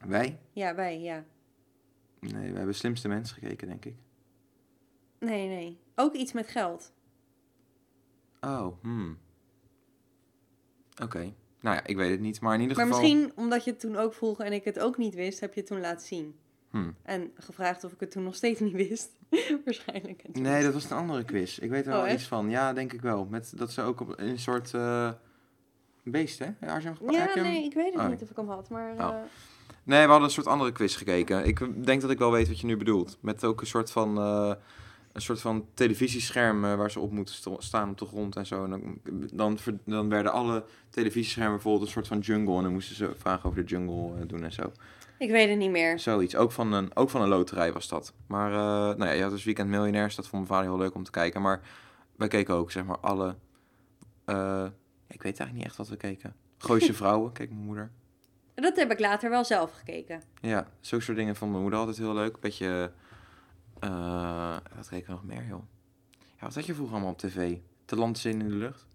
[0.07, 0.39] Wij?
[0.53, 1.25] Ja, wij, ja.
[2.21, 3.95] Nee, we hebben slimste mensen gekeken, denk ik.
[5.19, 5.79] Nee, nee.
[5.95, 6.93] Ook iets met geld.
[8.41, 9.19] Oh, hmm.
[11.03, 11.33] Oké.
[11.61, 12.41] Nou ja, ik weet het niet.
[12.41, 13.01] Maar in ieder Maar geval...
[13.01, 15.61] misschien omdat je het toen ook vroeg en ik het ook niet wist, heb je
[15.61, 16.35] het toen laten zien.
[16.71, 16.91] Hm.
[17.03, 19.11] En gevraagd of ik het toen nog steeds niet wist.
[19.65, 20.23] Waarschijnlijk.
[20.33, 21.59] Nee, dat was een andere quiz.
[21.59, 22.15] Ik weet er Oh, wel echt?
[22.15, 22.51] iets van.
[22.51, 23.25] Ja, denk ik wel.
[23.31, 25.11] Met, dat ze ook op een soort eh,
[26.03, 26.73] beest, hè?
[26.75, 28.09] Als je hem Ja, nee, ik weet het Oh.
[28.09, 28.69] niet of ik hem had.
[28.69, 28.99] Maar Oh.
[29.01, 29.15] eh,
[29.83, 31.45] Nee, we hadden een soort andere quiz gekeken.
[31.47, 33.19] Ik denk dat ik wel weet wat je nu bedoelt.
[33.21, 34.53] Met ook een soort van, eh,
[35.13, 38.65] een soort van televisiescherm waar ze op moeten staan op de grond en zo.
[38.65, 38.99] En
[39.33, 42.57] dan, dan, werden alle televisieschermen bijvoorbeeld een soort van jungle.
[42.57, 44.73] En dan moesten ze vragen over de jungle eh, doen en zo.
[45.19, 45.99] ik weet het niet meer.
[45.99, 46.37] Zoiets.
[46.37, 48.15] Ook van een, ook van een loterij was dat.
[48.27, 50.15] Maar eh, nou ja, je had dus Weekend Miljonairs.
[50.15, 51.43] Dat vond mijn vader heel leuk om te kijken.
[51.43, 51.61] Maar
[52.17, 53.37] wij keken ook, zeg maar, alle...
[54.25, 54.67] eh,
[55.09, 56.35] ik weet eigenlijk niet echt wat we keken.
[56.59, 57.91] Gooise Vrouwen, keek mijn moeder.
[58.55, 60.23] Dat heb ik later wel zelf gekeken.
[60.41, 62.41] Ja, zulke soort dingen vond mijn moeder altijd heel leuk.
[62.41, 62.93] Beetje,
[63.81, 65.63] eh wat nog meer, joh?
[66.11, 67.57] Ja, wat had je vroeger allemaal op tv?
[67.85, 68.87] Te land zin in de lucht?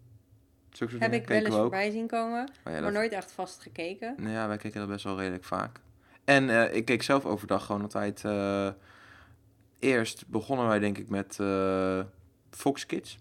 [0.70, 3.32] Zulke soort Heb ik wel eens voorbij zien komen, Maar ja, maar dat, nooit echt
[3.32, 4.16] vast gekeken.
[4.18, 5.80] nou ja, wij keken dat best wel redelijk vaak.
[6.24, 8.26] En eh, ik keek zelf overdag gewoon altijd...
[8.26, 8.70] eh,
[9.80, 11.40] eerst begonnen wij denk ik met
[12.50, 13.20] Fox Kids.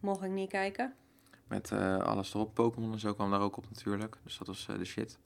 [0.00, 0.94] Mocht ik niet kijken.
[1.48, 2.54] Met alles erop.
[2.54, 4.16] Pokémon en zo kwam daar ook op natuurlijk.
[4.22, 5.18] Dus dat was de shit.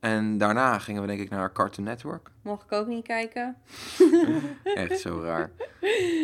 [0.00, 2.30] En daarna gingen we denk ik naar Cartoon Network.
[2.42, 3.56] Mocht ik ook niet kijken.
[4.64, 5.50] Echt zo raar.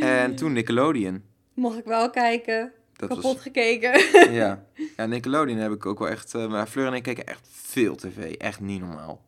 [0.01, 1.23] En toen Nickelodeon.
[1.55, 2.73] Mocht ik wel kijken.
[2.93, 4.01] Dat Kapot was, gekeken.
[4.41, 4.65] ja.
[4.97, 6.35] ja, Nickelodeon heb ik ook wel echt...
[6.35, 8.33] eh, maar Fleur en ik keken echt veel tv.
[8.33, 9.25] Echt niet normaal.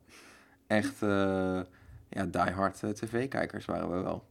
[0.67, 1.59] Echt, eh
[2.09, 4.25] ja, die hard eh, tv-kijkers waren we wel.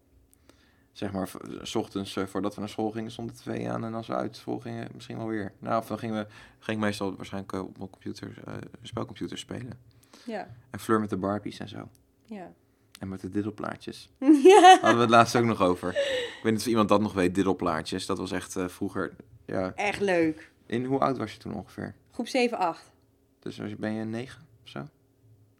[0.92, 1.30] Zeg maar,
[1.62, 3.84] s ochtends voordat we naar school gingen, stond de tv aan.
[3.84, 5.52] En als we uit school gingen, misschien wel weer.
[5.58, 6.26] Nou, of dan gingen we,
[6.58, 8.34] ging ik meestal waarschijnlijk op mijn computer,
[8.82, 9.95] spelcomputer spelen.
[10.26, 11.88] Ja, En Fleur met de Barbies en zo.
[12.24, 12.52] ja.
[13.00, 14.10] En met de diddelplaatjes.
[14.52, 14.70] ja.
[14.72, 15.88] Hadden we het laatst ook nog over.
[15.90, 18.06] Ik weet niet of iemand dat nog weet, diddelplaatjes.
[18.06, 19.72] Dat was echt eh, vroeger, ja.
[19.74, 20.52] Echt leuk.
[20.66, 21.94] In hoe oud was je toen ongeveer?
[22.10, 22.92] Groep 7, 8.
[23.38, 24.86] Dus ben je negen of zo?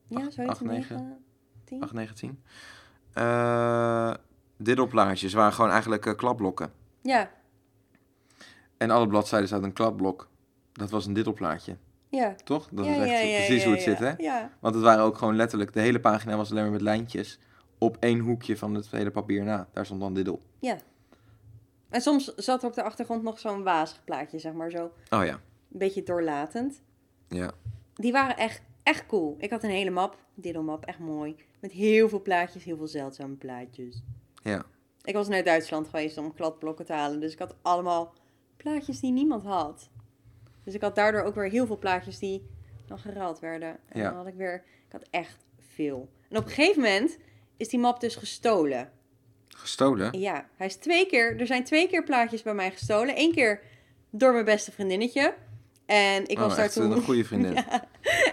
[0.07, 0.96] Ja, Acht- zo heet acht, het negen.
[0.96, 1.24] 9,
[1.64, 1.83] 10.
[1.83, 2.42] 8, 9, 10.
[3.12, 4.14] Eh
[4.57, 6.72] diddelplaatjes waren gewoon eigenlijk eh, klapblokken.
[7.02, 7.31] Ja,
[8.76, 10.29] En alle bladzijden zaten een klapblok.
[10.72, 11.76] Dat was een diddelplaatje,
[12.09, 12.35] ja.
[12.45, 12.69] toch?
[12.73, 14.12] Dat ja, is echt ja, precies hoe het zit, hè?
[14.16, 17.38] Ja, Want het waren ook gewoon letterlijk, de hele pagina was alleen maar met lijntjes.
[17.79, 19.69] Op één hoekje van het hele papier na.
[19.73, 20.40] Daar stond dan diddel.
[20.61, 20.77] ja.
[21.88, 24.85] En soms zat er op de achtergrond nog zo'n wazig plaatje, zeg maar zo.
[25.11, 26.83] Oh ja, Een beetje doorlatend.
[27.29, 27.51] ja.
[27.95, 29.37] Die waren echt, echt cool.
[29.38, 31.37] Ik had een hele map, diddelmap, echt mooi.
[31.61, 34.03] Met heel veel plaatjes, heel veel zeldzame plaatjes.
[34.42, 34.64] Ja.
[35.03, 37.21] Ik was naar Duitsland geweest om kladblokken te halen.
[37.21, 38.12] Dus ik had allemaal
[38.57, 39.88] plaatjes die niemand had.
[40.66, 42.46] Dus ik had daardoor ook weer heel veel plaatjes die
[42.87, 43.76] dan geruild werden.
[43.88, 44.09] En Ja.
[44.09, 44.55] dan had ik weer...
[44.87, 45.37] Ik had echt
[45.74, 46.09] veel.
[46.31, 47.18] En op een gegeven moment
[47.57, 48.90] is die map dus gestolen.
[49.48, 50.18] Gestolen?
[50.18, 51.40] Ja, hij is twee keer...
[51.40, 53.14] Er zijn twee keer plaatjes bij mij gestolen.
[53.18, 53.61] Eén keer
[54.11, 55.35] door mijn beste vriendinnetje.
[55.87, 56.90] En ik was oh, daar echt toen...
[56.90, 57.57] een goede vriendin.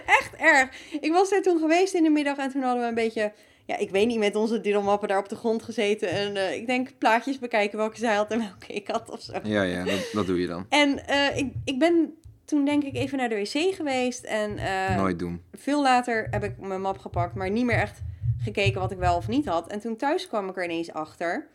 [0.06, 0.68] echt erg.
[1.00, 3.32] Ik was daar toen geweest in de middag en toen hadden we een beetje,
[3.66, 6.08] ja, ik weet niet, met onze diddelmappen daar op de grond gezeten.
[6.08, 9.32] En eh, ik denk plaatjes bekijken welke zij had en welke ik had of zo.
[9.42, 10.66] Ja, ja, dat, dat doe je dan.
[10.68, 14.96] En eh, ik, ik ben toen denk ik even naar de wc geweest en eh,
[14.96, 15.42] Nooit doen.
[15.52, 18.02] veel later heb ik mijn map gepakt, maar niet meer echt
[18.38, 19.66] gekeken wat ik wel of niet had.
[19.66, 21.46] En toen thuis kwam ik er ineens achter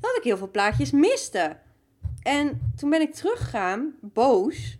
[0.00, 1.56] dat ik heel veel plaatjes miste.
[2.22, 4.76] En toen ben ik teruggegaan, boos.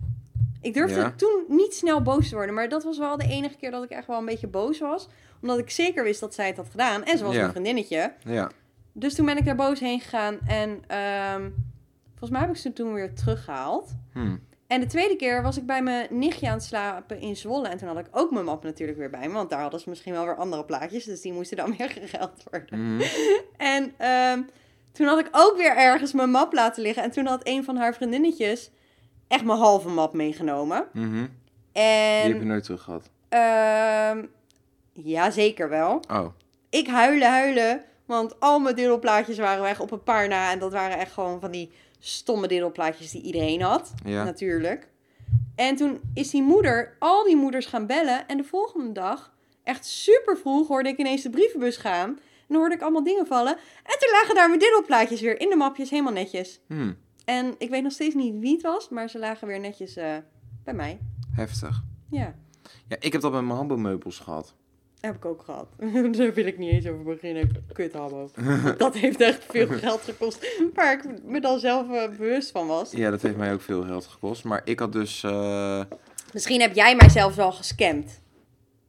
[0.61, 1.12] Ik durfde Ja.
[1.16, 3.90] toen niet snel boos te worden, maar dat was wel de enige keer dat ik
[3.90, 5.09] echt wel een beetje boos was.
[5.40, 7.04] Omdat ik zeker wist dat zij het had gedaan.
[7.04, 7.40] En ze was Ja.
[7.40, 8.12] mijn vriendinnetje.
[8.24, 8.50] Ja.
[8.92, 10.38] Dus toen ben ik daar boos heen gegaan.
[10.46, 11.50] En ehm,
[12.11, 13.94] volgens mij heb ik ze toen weer teruggehaald.
[14.12, 14.37] Hm.
[14.66, 17.68] En de tweede keer was ik bij mijn nichtje aan het slapen in Zwolle.
[17.68, 19.35] En toen had ik ook mijn map natuurlijk weer bij me.
[19.35, 21.05] Want daar hadden ze misschien wel weer andere plaatjes.
[21.05, 22.94] Dus die moesten dan weer geruild worden.
[22.94, 23.03] Mhm.
[23.57, 24.42] En ehm,
[24.92, 27.03] toen had ik ook weer ergens mijn map laten liggen.
[27.03, 28.70] En toen had een van haar vriendinnetjes
[29.29, 30.87] echt mijn halve map meegenomen.
[30.92, 31.11] Mhm.
[31.72, 33.11] Die En heb je nooit terug gehad.
[33.29, 34.24] ehm,
[34.92, 36.00] ja, zeker wel.
[36.11, 36.27] Oh.
[36.70, 37.83] Ik huilen, huilen.
[38.07, 40.50] Want al mijn diddelplaatjes waren weg op een paar na.
[40.53, 41.70] En dat waren echt gewoon van die
[42.07, 43.95] stomme diddelplaatjes die iedereen had.
[44.05, 44.25] Ja.
[44.25, 44.88] Natuurlijk.
[45.55, 48.29] En toen is die moeder, al die moeders gaan bellen.
[48.29, 52.09] En de volgende dag, echt super vroeg, hoorde ik ineens de brievenbus gaan.
[52.09, 53.53] En dan hoorde ik allemaal dingen vallen.
[53.83, 56.61] En toen lagen daar mijn diddelplaatjes weer in de mapjes, helemaal netjes.
[56.67, 56.93] Hm.
[57.25, 60.17] En ik weet nog steeds niet wie het was, maar ze lagen weer netjes eh,
[60.64, 60.99] bij mij.
[61.31, 61.83] Heftig.
[62.11, 62.35] Ja,
[62.88, 64.55] Ja, ik heb dat met mijn hambo-meubels gehad.
[65.05, 65.67] Heb ik ook gehad.
[66.17, 67.64] Daar wil ik niet eens over beginnen.
[67.73, 68.31] Kut habbo.
[68.79, 70.47] Dat heeft echt veel geld gekost.
[70.75, 72.90] Waar ik me dan zelf eh, bewust van was.
[72.90, 74.45] Ja, dat heeft mij ook veel geld gekost.
[74.45, 75.23] Maar ik had dus...
[75.23, 75.81] eh,
[76.33, 78.21] Misschien heb jij mij zelfs wel gescamd.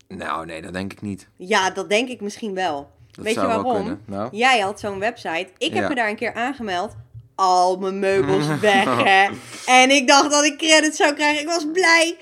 [0.08, 1.28] Nou, nee, dat denk ik niet.
[1.36, 2.90] Ja, dat denk ik misschien wel.
[3.12, 4.00] Dat Weet je waarom?
[4.06, 4.30] Nou?
[4.32, 5.48] Jij had zo'n website.
[5.58, 5.90] Ik heb Ja.
[5.90, 6.96] me daar een keer aangemeld
[7.36, 9.28] al mijn meubels weg, hè.
[9.66, 11.42] En ik dacht dat ik credit zou krijgen.
[11.42, 12.18] Ik was blij.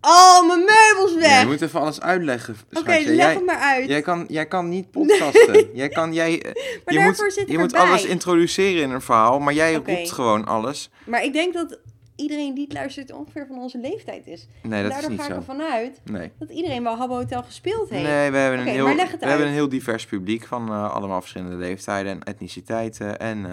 [0.00, 1.40] Al mijn meubels Ja, weg.
[1.40, 2.56] je moet even alles uitleggen.
[2.72, 3.88] Oké, leg Jij- het maar uit.
[3.88, 5.68] Jij kan, jij kan niet podcasten.
[5.72, 6.52] Jij kan, jij, eh,
[6.84, 9.94] Maar je moet, je moet alles introduceren in een verhaal, maar jij Oké.
[9.94, 10.90] roept gewoon alles.
[11.04, 11.78] Maar ik denk dat
[12.16, 14.46] iedereen die het luistert ongeveer van onze leeftijd is.
[14.62, 16.32] Nee, dat is Daardoor niet ga ik ervan uit Nee.
[16.38, 18.02] dat iedereen wel Habbo Hotel gespeeld heeft.
[18.08, 21.56] Nee, we hebben, een, heel, we hebben een heel divers publiek van eh, allemaal verschillende
[21.56, 23.46] leeftijden en etniciteiten en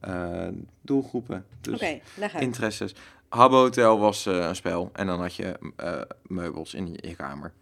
[0.00, 0.48] eh,
[0.80, 1.44] doelgroepen.
[1.60, 2.42] Dus Oké, leg uit.
[2.42, 2.94] interesses.
[3.32, 7.52] Habbo Hotel was eh, een spel en dan had je eh, meubels in je, kamer.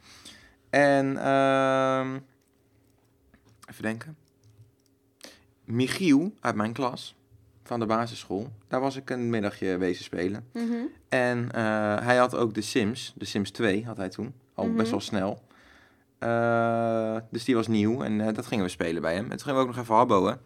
[0.71, 2.19] En ehm,
[3.71, 4.17] even denken.
[5.65, 7.15] Michiel uit mijn klas
[7.65, 10.47] van de basisschool, daar was ik een middagje wezen spelen.
[10.53, 10.75] Mhm.
[11.09, 11.63] En eh,
[12.01, 14.77] hij had ook de Sims, de Sims 2 had hij toen, al Mhm.
[14.77, 15.43] best wel snel.
[17.31, 19.23] Dus die was nieuw en dat gingen we spelen bij hem.
[19.25, 20.37] En toen gingen we ook nog even habboen.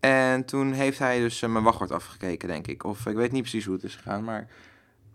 [0.00, 2.84] En toen heeft hij dus eh, mijn wachtwoord afgekeken, denk ik.
[2.84, 4.46] Of ik weet niet precies hoe het is gegaan, maar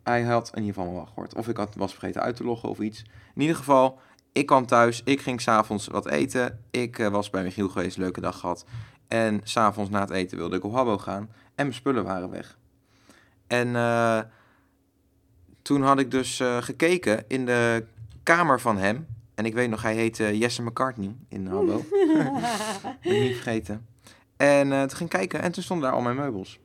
[0.04, 1.34] hij had in ieder geval mijn wachtwoord.
[1.34, 3.06] Of ik had, was vergeten uit te loggen of iets.
[3.36, 4.00] In ieder geval,
[4.32, 6.60] ik kwam thuis, ik ging s'avonds wat eten.
[6.72, 8.66] Ik eh, was bij Michiel geweest, leuke dag gehad.
[9.08, 12.58] En s'avonds na het eten wilde ik op habbo gaan en mijn spullen waren weg.
[13.48, 14.20] En eh,
[15.62, 17.86] toen had ik dus gekeken in de
[18.24, 19.08] kamer van hem.
[19.36, 21.86] En ik weet nog, hij heette Jesse McCartney in Habbo.
[23.02, 23.95] Niet vergeten.
[24.38, 26.60] En eh, toen ging kijken en toen stonden daar al mijn meubels.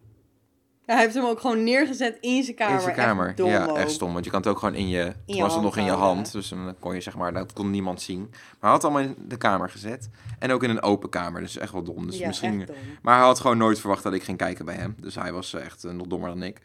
[0.87, 2.74] Ja, hij heeft hem ook gewoon neergezet in zijn kamer.
[2.74, 3.28] in zijn kamer.
[3.28, 3.76] Echt ja, ook.
[3.76, 4.12] echt stom.
[4.12, 5.12] Want je kan het ook gewoon in je...
[5.26, 6.33] je toen was het nog in je hand.
[6.33, 7.33] Dus dan kon je zeg maar...
[7.33, 8.20] Dat kon niemand zien.
[8.30, 10.11] Maar hij had het allemaal in de kamer gezet.
[10.38, 11.40] En ook in een open kamer.
[11.40, 12.06] Dus echt wel dom.
[12.06, 12.59] Dus ja, misschien...
[12.66, 12.76] dom.
[13.02, 14.96] Maar hij had gewoon nooit verwacht dat ik ging kijken bij hem.
[15.00, 16.61] Dus hij was echt eh, nog dommer dan ik.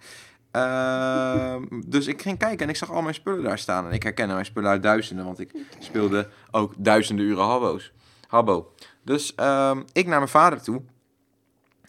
[0.52, 1.64] Ehm,
[1.96, 3.88] dus ik ging kijken en ik zag al mijn spullen daar staan.
[3.88, 7.92] En ik herkende mijn spullen uit duizenden, want ik speelde ook duizenden uren habbo's.
[8.28, 8.74] Habbo.
[9.04, 10.82] Dus ehm, ik naar mijn vader toe.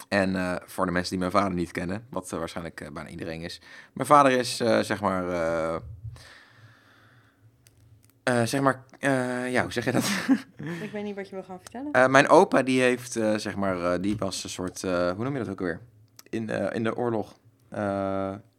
[0.07, 3.09] En eh, voor de mensen die mijn vader niet kennen, wat eh, waarschijnlijk eh, bijna
[3.09, 3.61] iedereen is.
[3.93, 5.25] Mijn vader is, zeg maar...
[8.43, 8.83] zeg maar,
[9.49, 10.09] ja, hoe zeg je dat?
[10.81, 12.11] Ik weet niet wat je wil gaan vertellen.
[12.11, 15.59] Mijn opa, die heeft, zeg maar, die was een soort, hoe noem je dat ook
[15.59, 15.79] weer?
[16.29, 17.37] In, in de oorlog.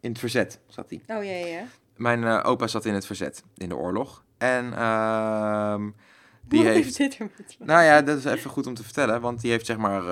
[0.01, 1.17] In het verzet zat hij.
[1.17, 1.65] Oh ja, ja, ja.
[1.97, 4.25] Mijn opa zat in het verzet, in de oorlog.
[4.39, 5.91] En ehm,
[6.43, 6.95] die Wat heeft...
[6.95, 7.65] zit er met me?
[7.67, 10.03] Nou ja, dat is even goed om te vertellen, want die heeft, zeg maar,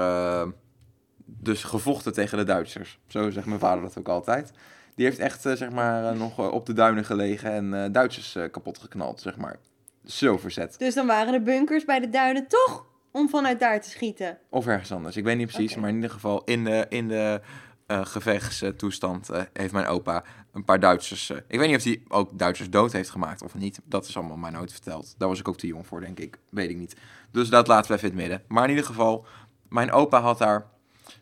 [1.26, 2.98] dus gevochten tegen de Duitsers.
[3.06, 4.52] Zo zegt mijn vader dat ook altijd.
[4.94, 8.50] Die heeft echt, eh, zeg maar, eh, nog eh, op de duinen gelegen en Duitsers
[8.50, 9.58] kapot geknald, zeg maar.
[10.04, 10.78] Zo verzet.
[10.78, 14.38] Dus dan waren de bunkers bij de duinen toch om vanuit daar te schieten.
[14.50, 15.16] Of ergens anders.
[15.16, 17.40] Ik weet niet precies, maar in ieder geval in de, in de
[17.86, 21.30] eh, gevechtstoestand heeft mijn opa een paar Duitsers...
[21.30, 23.80] ik weet niet of hij ook Duitsers dood heeft gemaakt of niet.
[23.84, 25.14] Dat is allemaal mij nooit verteld.
[25.18, 26.38] Daar was ik ook te jong voor, denk ik.
[26.50, 26.96] Weet ik niet.
[27.30, 28.46] Dus dat laten we even in het midden.
[28.48, 29.26] Maar in ieder geval,
[29.68, 30.66] mijn opa had daar,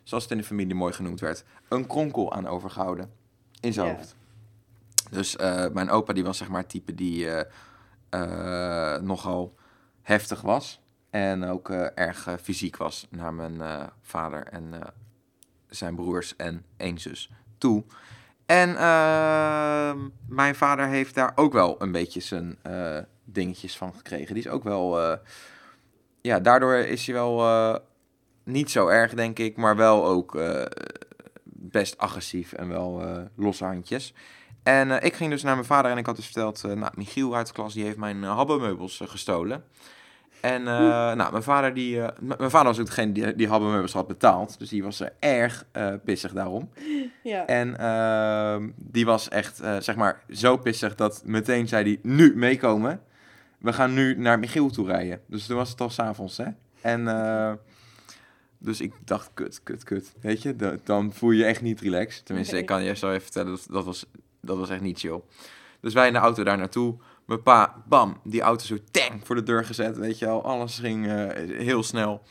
[0.03, 3.11] zoals het in de familie mooi genoemd werd, een kronkel aan overgehouden.
[3.59, 4.15] In zijn hoofd.
[5.09, 7.45] Dus eh, mijn opa die was zeg maar het type die eh,
[8.09, 9.55] eh, nogal
[10.01, 10.81] heftig was.
[11.09, 14.73] En ook erg fysiek was naar mijn vader en
[15.69, 17.83] zijn broers en één zus toe.
[18.45, 22.57] En ehm, mijn vader heeft daar ook wel een beetje zijn
[23.23, 24.33] dingetjes van gekregen.
[24.33, 25.19] Die is ook wel...
[26.21, 27.37] ja, daardoor is hij wel
[28.45, 29.57] niet zo erg, denk ik.
[29.57, 30.65] Maar wel ook eh,
[31.43, 34.13] best agressief en wel eh, losse handjes.
[34.63, 36.63] En eh, ik ging dus naar mijn vader en ik had dus verteld...
[36.63, 39.63] nou, Michiel uit de klas die heeft mijn uh, habbemeubels gestolen.
[40.41, 44.59] En nou, mijn vader, die, mijn vader was ook degene die, die habbemeubels had betaald.
[44.59, 45.65] Dus die was er erg
[46.03, 46.69] pissig daarom.
[47.23, 47.45] Ja.
[47.45, 53.01] En ehm, die was echt, zeg maar, zo pissig dat meteen zei hij, nu meekomen.
[53.57, 55.21] We gaan nu naar Michiel toe rijden.
[55.27, 56.45] Dus toen was het al s'avonds, hè.
[56.81, 57.07] En
[58.65, 60.13] dus ik dacht, kut, kut, kut.
[60.21, 62.25] Weet je, da- dan voel je je echt niet relaxed.
[62.25, 64.05] Tenminste, ik kan je zo even vertellen, dat, dat, was,
[64.41, 65.21] dat was echt niet chill.
[65.79, 66.97] Dus wij in de auto daar naartoe.
[67.25, 70.43] Mijn pa, bam, die auto zo tang voor de deur gezet, weet je wel.
[70.43, 71.27] Alles ging eh,
[71.59, 72.21] heel snel,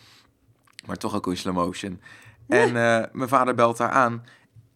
[0.87, 2.01] maar toch ook in slow motion.
[2.49, 4.25] En eh, mijn vader belt daar aan.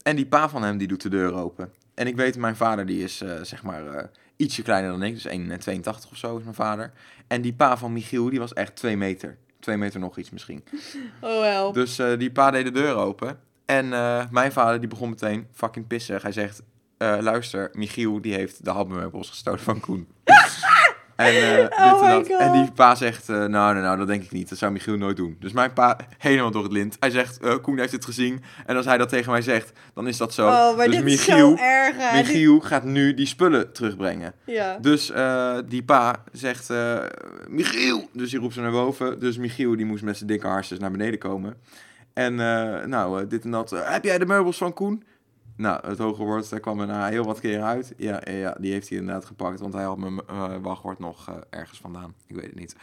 [0.03, 1.73] En die pa van hem, die doet de deur open.
[1.95, 5.23] En ik weet, mijn vader, die is eh, zeg maar ietsje kleiner dan ik.
[5.23, 5.29] Dus
[5.77, 6.93] 1,82 of zo is mijn vader.
[7.27, 9.39] En die pa van Michiel, die was echt 2 meter.
[9.69, 10.65] 2 meter nog iets misschien.
[11.21, 11.73] Oh wel.
[11.73, 13.39] Dus eh, die pa deed de deur open.
[13.65, 16.23] En eh, mijn vader, die begon meteen fucking pissig.
[16.23, 16.63] Hij zegt,
[16.97, 20.09] eh, luister, Michiel, die heeft de habbemeubels gestolen van Koen.
[21.19, 24.33] En, dit Oh en, en die pa zegt, eh, nou, nou, nou, dat denk ik
[24.33, 24.49] niet.
[24.49, 25.37] Dat zou Michiel nooit doen.
[25.41, 26.97] Dus mijn pa, helemaal door het lint.
[27.01, 28.43] Hij zegt, eh, Koen heeft het gezien.
[28.67, 30.47] En als hij dat tegen mij zegt, dan is dat zo.
[30.49, 31.97] Oh, maar dus dit Michiel, is zo erg.
[31.97, 32.17] hè.
[32.17, 34.33] Dit- Michiel gaat nu die spullen terugbrengen.
[34.47, 34.79] Ja.
[34.81, 35.13] Dus
[35.69, 36.73] die pa zegt,
[37.49, 38.09] Michiel!
[38.13, 39.21] Dus die roept ze naar boven.
[39.21, 41.55] Dus Michiel die moest met zijn dikke harses naar beneden komen.
[42.15, 43.73] En uh, nou, uh, dit en dat.
[43.73, 45.03] Uh, heb jij de meubels van Koen?
[45.59, 47.95] Nou, het hoge woord daar kwam er na heel wat keren uit.
[47.97, 52.15] Ja, ja, die heeft hij inderdaad gepakt, want hij had mijn wachtwoord nog ergens vandaan.
[52.27, 52.77] Ik weet het niet.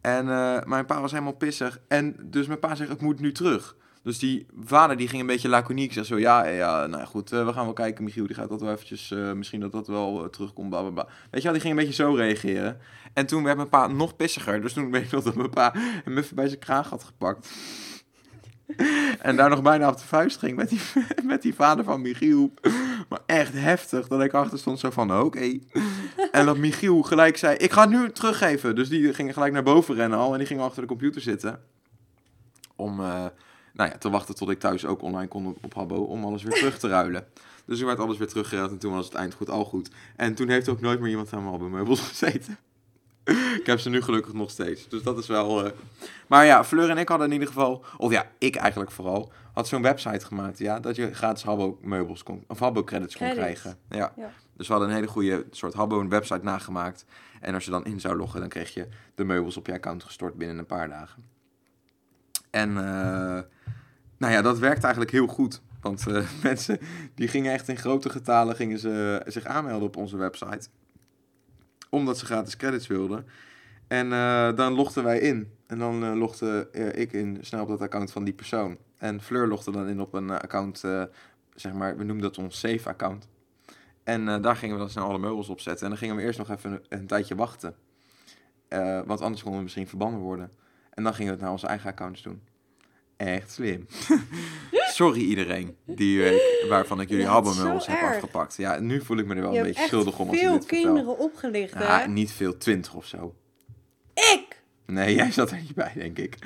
[0.00, 0.24] En
[0.68, 1.80] mijn pa was helemaal pissig.
[1.88, 3.76] En dus mijn pa zegt, ik moet nu terug.
[4.02, 5.92] Dus die vader die ging een beetje laconiek.
[5.92, 8.04] Zeg zo, ja, ja, nou goed, we gaan wel kijken.
[8.04, 11.06] Michiel die gaat dat wel eventjes, misschien dat dat wel terugkomt, bla, bla, bla.
[11.30, 12.78] Weet je wel, die ging een beetje zo reageren.
[13.12, 14.60] En toen werd mijn pa nog pissiger.
[14.60, 17.50] Dus toen weet ik dat mijn pa hem even bij zijn kraag had gepakt.
[19.20, 20.80] En daar nog bijna op de vuist ging met die,
[21.24, 22.52] met die vader van Michiel.
[23.08, 24.08] Maar echt heftig.
[24.08, 25.58] Dat ik achter stond zo van, oké.
[26.32, 28.74] En dat Michiel gelijk zei, ik ga het nu teruggeven.
[28.74, 30.32] Dus die ging gelijk naar boven rennen al.
[30.32, 31.60] En die ging achter de computer zitten.
[32.76, 33.06] Om uh,
[33.72, 35.96] nou ja, te wachten tot ik thuis ook online kon op Habbo.
[35.96, 37.26] Om alles weer terug te ruilen.
[37.64, 38.70] Dus toen werd alles weer teruggeruild.
[38.70, 39.90] En toen was het eind goed al goed.
[40.16, 42.58] En toen heeft ook nooit meer iemand aan mijn Habbo meubels gezeten.
[43.24, 44.88] Ik heb ze nu gelukkig nog steeds.
[44.88, 45.66] Dus dat is wel.
[45.66, 45.72] Uh...
[46.26, 47.84] Maar ja, Fleur en ik hadden in ieder geval.
[47.96, 49.32] Of ja, ik eigenlijk vooral.
[49.52, 50.58] Had zo'n website gemaakt.
[50.58, 52.44] Ja, dat je gratis Habbo meubels kon.
[52.46, 53.76] Of Habbo credits kon krijgen.
[53.88, 54.12] Ja.
[54.16, 54.30] ja.
[54.56, 57.04] Dus we hadden een hele goede soort Habbo website nagemaakt.
[57.40, 60.04] En als je dan in zou loggen, dan kreeg je de meubels op je account
[60.04, 61.24] gestort binnen een paar dagen.
[62.50, 62.70] En.
[62.70, 63.40] Uh...
[64.20, 65.60] Nou ja, dat werkt eigenlijk heel goed.
[65.80, 66.78] Want uh, mensen
[67.14, 70.68] die gingen echt in grote getalen gingen ze, zich aanmelden op onze website
[71.90, 73.26] omdat ze gratis credits wilden.
[73.88, 75.52] En uh, dan logden wij in.
[75.66, 78.78] En dan uh, logde uh, ik in snel op dat account van die persoon.
[78.98, 80.84] En Fleur logde dan in op een account,
[81.54, 83.28] zeg maar, we noemden dat ons safe account.
[84.04, 85.84] En daar gingen we dan snel alle meubels op zetten.
[85.84, 87.74] En dan gingen we eerst nog even een, een tijdje wachten.
[89.06, 90.50] want anders konden we misschien verbannen worden.
[90.90, 92.42] En dan gingen we het naar onze eigen accounts doen.
[93.16, 93.86] Echt slim.
[95.00, 98.56] Sorry iedereen die, uh, waarvan ik jullie ja, heb afgepakt.
[98.56, 101.18] Ja, nu voel ik me er wel een beetje schuldig om als veel dit kinderen
[101.18, 103.34] opgelicht, Ja, niet veel, twintig of zo.
[104.14, 104.62] Ik?
[104.86, 106.36] Nee, jij zat er niet bij, denk ik.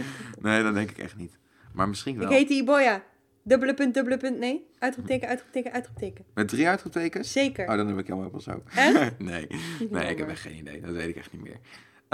[0.40, 1.38] Nee, dat denk ik echt niet.
[1.72, 2.30] Maar misschien wel.
[2.30, 3.02] Ik heet Iboya.
[3.42, 4.66] Dubbele punt, dubbele punt, nee.
[4.78, 6.24] Uitroepteken, uitroepteken, uitroepteken.
[6.34, 7.32] Met drie uitroeptekens?
[7.32, 7.68] Zeker.
[7.68, 8.62] Oh, dan heb ik meubels ook.
[8.74, 9.18] Echt?
[9.18, 9.46] nee,
[9.90, 10.80] nee, ik heb echt geen idee.
[10.80, 11.58] Dat weet ik echt niet meer.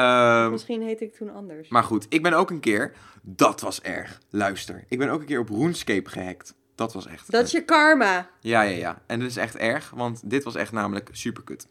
[0.00, 1.68] Um, Misschien heet ik toen anders.
[1.68, 2.92] Maar goed, ik ben ook een keer...
[3.22, 4.20] Dat was erg.
[4.30, 4.84] Luister.
[4.88, 6.54] Ik ben ook een keer op RuneScape gehackt.
[6.74, 7.30] Dat was echt...
[7.30, 8.30] Dat is je karma.
[8.40, 9.02] Ja, ja, ja.
[9.06, 11.68] En dat is echt erg, want dit was echt namelijk super kut.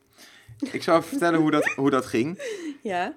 [0.71, 2.41] Ik zal even vertellen hoe dat, hoe dat ging.
[2.81, 3.13] Ja.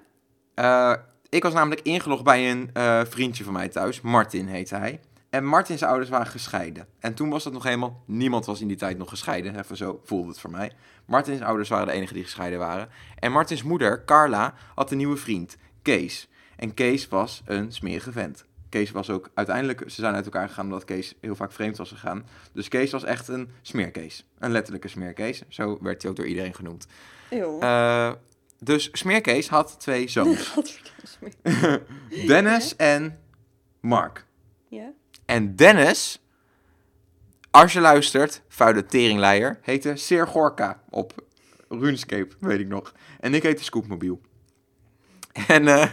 [0.55, 0.93] Uh,
[1.29, 4.01] ik was namelijk ingelogd bij een uh, vriendje van mij thuis.
[4.01, 4.99] Martin heette hij.
[5.33, 6.87] En Martins ouders waren gescheiden.
[6.99, 8.03] En toen was dat nog helemaal...
[8.05, 9.59] Niemand was in die tijd nog gescheiden.
[9.59, 10.71] Even zo voelde het voor mij.
[11.05, 12.89] Martins ouders waren de enigen die gescheiden waren.
[13.19, 16.29] En Martins moeder, Carla, had een nieuwe vriend, Kees.
[16.55, 18.45] En Kees was een smerige vent.
[18.69, 21.89] Kees was ook uiteindelijk, ze zijn uit elkaar gegaan omdat Kees heel vaak vreemd was
[21.89, 22.25] gegaan.
[22.51, 24.25] Dus Kees was echt een smeerkees.
[24.39, 25.43] Een letterlijke smeerkees.
[25.47, 26.87] Zo werd hij ook door iedereen genoemd.
[27.31, 28.11] Uh,
[28.59, 30.53] dus Smeerkees had twee zoons.
[32.27, 33.19] Dennis en
[33.79, 34.25] Mark.
[34.67, 34.91] Ja.
[35.25, 36.21] En Dennis,
[37.51, 41.13] als je luistert, vuile teringleier, heette Seer Gorka op
[41.69, 42.93] RuneScape, weet ik nog.
[43.19, 44.21] En ik heette Scoopmobiel.
[45.47, 45.85] En uh,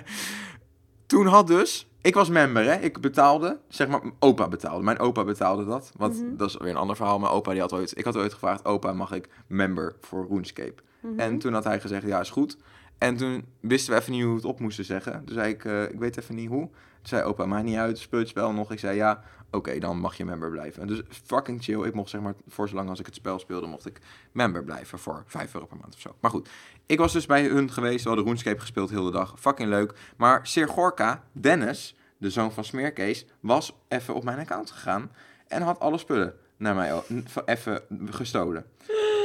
[1.07, 2.75] toen had dus ik was member, hè.
[2.75, 4.85] Ik betaalde, zeg maar, opa betaalde.
[4.85, 5.93] Mijn opa betaalde dat.
[5.97, 6.37] Want mm -hmm.
[6.37, 7.19] dat is weer een ander verhaal.
[7.19, 7.99] Mijn opa, die had ooit...
[7.99, 10.83] Ik had ooit gevraagd, opa, mag ik member voor RuneScape?
[11.01, 11.19] Mm -hmm.
[11.19, 12.57] En toen had hij gezegd, ja, is goed.
[12.99, 15.25] En toen wisten we even niet hoe we het op moesten zeggen.
[15.25, 16.71] Toen zei ik, uh, ik weet even niet hoe.
[17.01, 18.73] Toen zei opa, maakt niet uit, speel het spel nog.
[18.73, 20.83] Ik zei, ja, oké, okay, dan mag je member blijven.
[20.83, 21.83] En dus fucking chill.
[21.83, 23.99] Ik mocht zeg maar, voor zolang als ik het spel speelde, mocht ik
[24.33, 26.15] member blijven voor 5 euro per maand of zo.
[26.21, 26.49] Maar goed,
[26.87, 28.03] ik was dus bij hun geweest.
[28.03, 29.35] We hadden RuneScape gespeeld heel de dag.
[29.39, 29.95] Fucking leuk.
[30.17, 35.13] Maar Sir Gorka, Dennis, de zoon van Smeerkees, was even op mijn account gegaan.
[35.49, 37.03] En had alle spullen naar mij
[37.45, 38.67] even gestolen.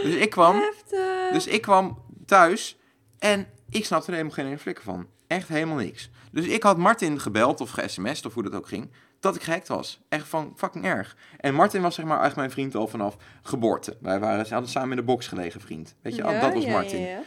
[0.04, 1.32] Dus ik kwam, Heftig.
[1.32, 2.78] dus ik kwam thuis
[3.20, 5.08] en ik snapte er helemaal geen flikker van.
[5.28, 6.10] Echt helemaal niks.
[6.36, 8.92] Dus ik had Martin gebeld of ge-sms'd of hoe dat ook ging.
[9.20, 10.02] Dat ik gehackt was.
[10.10, 11.16] Echt van fucking erg.
[11.38, 13.98] En Martin was zeg maar echt mijn vriend al vanaf geboorte.
[14.02, 15.96] Wij waren, ze hadden samen in de box gelegen vriend.
[16.02, 17.02] Weet je, ja, dat was Martin.
[17.02, 17.22] Ja,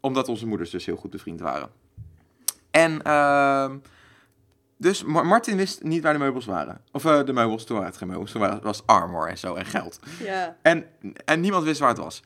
[0.00, 1.70] Omdat onze moeders dus heel goed bevriend waren.
[2.70, 3.70] En uh,
[4.76, 6.80] dus Martin wist niet waar de meubels waren.
[6.92, 8.30] Of uh, de meubels, toen waren het geen meubels.
[8.30, 9.98] Toen waren, was armor en zo en geld.
[10.22, 10.56] Ja.
[10.62, 10.86] En,
[11.24, 12.22] en niemand wist waar het was.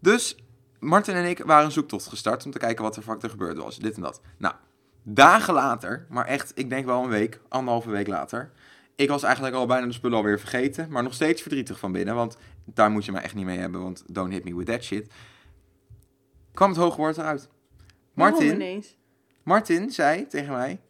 [0.00, 0.36] Dus
[0.78, 3.56] Martin en ik waren een zoektocht gestart om te kijken wat er fuck er gebeurd
[3.56, 3.78] was.
[3.78, 4.20] Dit en dat.
[4.36, 4.54] Nou,
[5.02, 8.50] dagen later, maar echt, ik denk wel een week, anderhalve week later.
[8.94, 12.14] Ik was eigenlijk al bijna de spullen alweer vergeten, maar nog steeds verdrietig van binnen.
[12.14, 14.82] Want daar moet je mij echt niet mee hebben, want don't hit me with that
[14.84, 15.12] shit.
[16.52, 17.48] Kwam het hoge woord eruit.
[18.14, 18.84] Martin,
[19.42, 20.80] Martin zei tegen mij,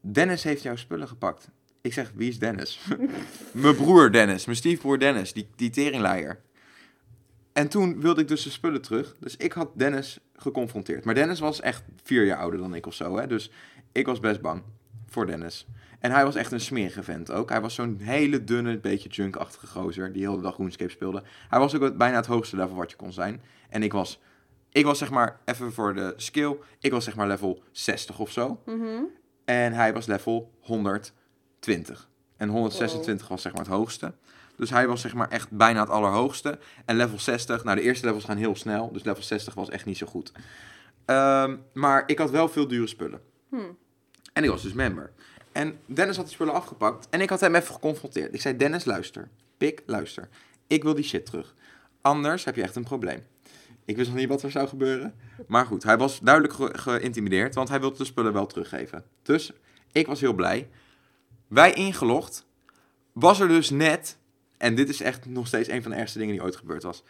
[0.00, 1.48] Dennis heeft jouw spullen gepakt.
[1.80, 2.80] Ik zeg, wie is Dennis?
[3.52, 6.40] mijn broer Dennis, mijn stiefbroer Dennis, die, die teringleier.
[7.54, 9.14] En toen wilde ik dus de spullen terug.
[9.18, 11.04] Dus ik had Dennis geconfronteerd.
[11.04, 13.16] Maar Dennis was echt vier jaar ouder dan ik of zo.
[13.16, 13.26] Hè?
[13.26, 13.50] Dus
[13.92, 14.62] ik was best bang
[15.06, 15.66] voor Dennis.
[16.00, 17.48] En hij was echt een smerige vent ook.
[17.48, 21.22] Hij was zo'n hele dunne, beetje junkachtige gozer die heel de dag RuneScape speelde.
[21.48, 23.42] Hij was ook bijna het hoogste level wat je kon zijn.
[23.68, 24.20] En ik was,
[24.70, 28.30] ik was zeg maar, even voor de skill, ik was zeg maar level 60 of
[28.30, 28.60] zo.
[28.64, 29.02] Mhm.
[29.44, 32.08] En hij was level 120.
[32.36, 34.14] En 126 was zeg maar het hoogste.
[34.56, 36.58] Dus hij was zeg maar echt bijna het allerhoogste.
[36.84, 38.92] En level 60, nou de eerste levels gaan heel snel.
[38.92, 40.32] Dus level 60 was echt niet zo goed.
[41.04, 43.20] Ehm, maar ik had wel veel dure spullen.
[43.48, 43.76] Hmm.
[44.32, 45.12] En ik was dus member.
[45.52, 47.06] En Dennis had die spullen afgepakt.
[47.10, 48.34] En ik had hem even geconfronteerd.
[48.34, 49.28] Ik zei, Dennis, luister.
[49.56, 50.28] Pik, luister.
[50.66, 51.54] Ik wil die shit terug.
[52.00, 53.26] Anders heb je echt een probleem.
[53.84, 55.14] Ik wist nog niet wat er zou gebeuren.
[55.46, 57.54] Maar goed, hij was duidelijk ge- geïntimideerd.
[57.54, 59.04] Want hij wilde de spullen wel teruggeven.
[59.22, 59.52] Dus
[59.92, 60.68] ik was heel blij.
[61.48, 62.46] Wij ingelogd.
[63.12, 64.18] Was er dus net...
[64.64, 67.02] En dit is echt nog steeds een van de ergste dingen die ooit gebeurd was.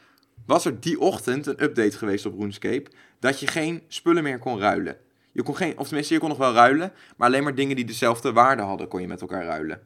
[0.46, 2.90] Was er die ochtend een update geweest op RuneScape...
[3.18, 4.96] dat je geen spullen meer kon ruilen.
[5.32, 7.84] Je kon geen, of tenminste, je kon nog wel ruilen, maar alleen maar dingen die
[7.84, 9.80] dezelfde waarde hadden, kon je met elkaar ruilen.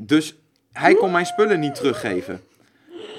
[0.00, 0.38] Dus
[0.72, 2.40] hij kon mijn spullen niet teruggeven.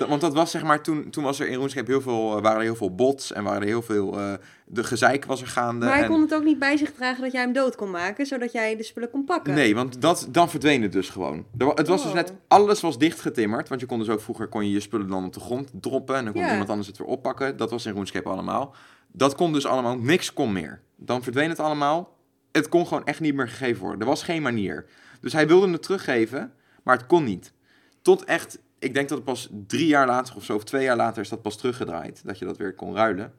[0.01, 2.41] Dat- want dat was zeg maar, toen, toen was er in RuneScape heel veel, eh,
[2.41, 4.33] waren er heel veel bots en waren er heel veel, eh,
[4.65, 5.85] de gezeik was er gaande.
[5.85, 7.91] Maar hij en- kon het ook niet bij zich dragen dat jij hem dood kon
[7.91, 9.53] maken, zodat jij de spullen kon pakken.
[9.53, 11.45] Nee, want dat, dan verdween het dus gewoon.
[11.57, 12.15] Er het was dus Oh.
[12.15, 13.69] net, alles was dichtgetimmerd.
[13.69, 16.15] Want je kon dus ook vroeger kon je je spullen dan op de grond droppen.
[16.15, 16.51] En dan kon Ja.
[16.51, 17.57] iemand anders het weer oppakken.
[17.57, 18.75] Dat was in RuneScape allemaal.
[19.11, 20.81] Dat kon dus allemaal, niks kon meer.
[20.95, 22.17] Dan verdween het allemaal.
[22.51, 23.99] Het kon gewoon echt niet meer gegeven worden.
[23.99, 24.85] Er was geen manier.
[25.21, 27.53] Dus hij wilde het teruggeven, maar het kon niet.
[28.01, 30.95] Tot echt, ik denk dat het pas drie jaar later of zo, of twee jaar
[30.95, 32.21] later is dat pas teruggedraaid.
[32.25, 33.33] Dat je dat weer kon ruilen.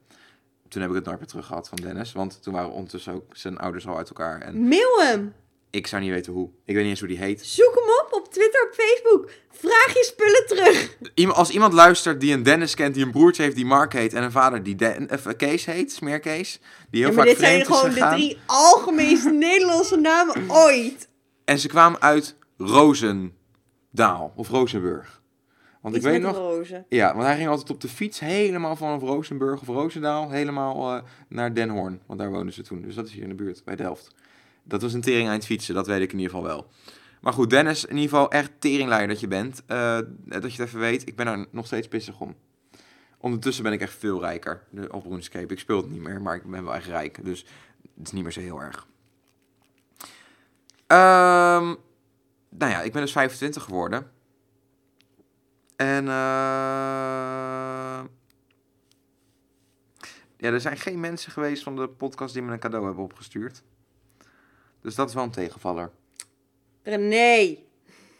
[0.67, 2.11] Toen heb ik het nooit meer terug gehad van Dennis.
[2.11, 4.41] Want toen waren ondertussen ook zijn ouders al uit elkaar.
[4.41, 5.33] En Mail hem!
[5.69, 6.49] ik zou niet weten hoe.
[6.65, 7.45] Ik weet niet eens hoe die heet.
[7.45, 9.31] Zoek hem op op Twitter, op Facebook.
[9.51, 10.97] Vraag je spullen terug.
[11.13, 14.13] Iemand- Als iemand luistert die een Dennis kent, die een broertje heeft die Mark heet
[14.13, 17.35] en een vader die Den of, eh, Kees heet, Smeerkees, die heel Ja, maar vaak
[17.35, 21.07] dit zijn gewoon de drie algemeenste Nederlandse namen ooit.
[21.45, 25.21] En ze kwamen uit Rozendaal of Rozenburg.
[25.83, 26.85] Want Iets ik weet nog, rozen.
[26.89, 31.03] ja, want hij ging altijd op de fiets helemaal vanaf Rozenburg of Roosendaal helemaal eh,
[31.27, 32.81] naar Den Hoorn, want daar woonden ze toen.
[32.81, 34.15] Dus dat is hier in de buurt bij Delft.
[34.63, 36.67] Dat was een tering het fietsen, dat weet ik in ieder geval wel.
[37.21, 39.63] Maar goed, Dennis, in ieder geval echt teringleider dat je bent.
[39.65, 42.35] Eh, dat je het even weet, ik ben er nog steeds pissig om.
[43.17, 45.53] Ondertussen ben ik echt veel rijker op RuneScape.
[45.53, 47.25] Ik speel het niet meer, maar ik ben wel echt rijk.
[47.25, 47.45] Dus
[47.97, 48.87] het is niet meer zo heel erg.
[50.87, 51.75] Ehm,
[52.49, 54.11] nou ja, ik ben dus 25 geworden.
[55.75, 56.13] En eh
[60.43, 63.63] ja, er zijn geen mensen geweest van de podcast die me een cadeau hebben opgestuurd.
[64.81, 65.91] Dus dat is wel een tegenvaller.
[66.83, 67.57] René.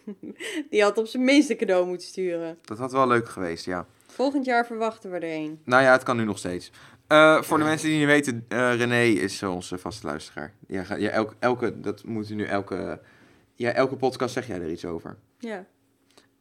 [0.70, 2.58] Die had op zijn minst een cadeau moeten sturen.
[2.62, 3.88] Dat had wel leuk geweest, ja.
[4.08, 5.60] Volgend jaar verwachten we er een.
[5.64, 6.72] Nou ja, het kan nu nog steeds.
[7.08, 10.54] Eh, voor de mensen die niet weten, eh, René is onze vaste luisteraar.
[10.68, 13.01] Ja, elke, elke, dat moet nu elke,
[13.54, 15.18] ja, elke podcast zeg jij er iets over.
[15.38, 15.66] Ja.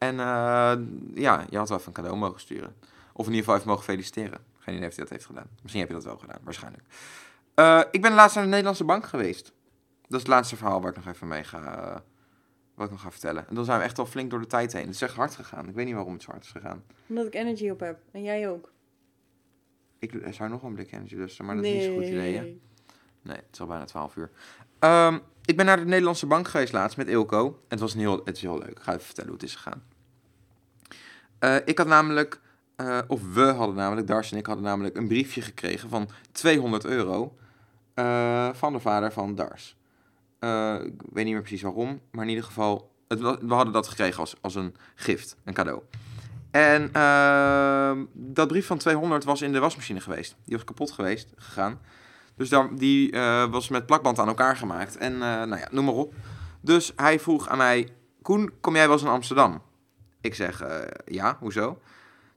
[0.03, 0.73] En eh,
[1.13, 2.75] ja, je had wel even een cadeau mogen sturen.
[3.13, 4.39] Of in ieder geval even mogen feliciteren.
[4.57, 5.47] Geen idee of hij dat heeft gedaan.
[5.61, 6.83] Misschien heb je dat wel gedaan, waarschijnlijk.
[7.53, 9.43] Eh, ik ben laatst naar de Nederlandse bank geweest.
[10.01, 11.99] Dat is het laatste verhaal waar ik nog even mee ga, eh,
[12.75, 13.47] wat ik nog ga vertellen.
[13.47, 14.85] En dan zijn we echt al flink door de tijd heen.
[14.85, 15.67] Het is echt hard gegaan.
[15.67, 16.83] Ik weet niet waarom het zo hard is gegaan.
[17.07, 17.99] Omdat ik energy op heb.
[18.11, 18.71] En jij ook.
[19.99, 22.41] Ik zou nog een blik energy lusten, maar dat is niet zo'n goed idee, hè?
[23.21, 23.35] Nee.
[23.35, 24.31] Het is al bijna 12 uur.
[24.79, 27.59] Ehm, ik ben naar de Nederlandse bank geweest laatst met Ilko.
[27.67, 28.69] Het was een heel, het is heel leuk.
[28.69, 29.83] Ik ga even vertellen hoe het is gegaan.
[31.43, 32.39] Eh, ik had namelijk,
[32.75, 36.85] eh, of we hadden namelijk, Dars en ik hadden namelijk een briefje gekregen van 200
[36.85, 37.37] euro
[37.93, 39.77] eh, van de vader van Dars.
[40.83, 44.19] Ik weet niet meer precies waarom, maar in ieder geval, het, we hadden dat gekregen
[44.19, 45.81] als, als een gift, een cadeau.
[46.51, 50.35] En ehm, dat brief van 200 was in de wasmachine geweest.
[50.45, 51.79] Die was kapot geweest, gegaan.
[52.35, 53.11] Dus die
[53.49, 54.97] was met plakband aan elkaar gemaakt.
[54.97, 56.13] En nou ja, noem maar op.
[56.61, 57.89] Dus hij vroeg aan mij,
[58.21, 59.61] Koen, kom jij wel eens in Amsterdam?
[60.23, 61.79] Ik zeg, eh, ja, hoezo?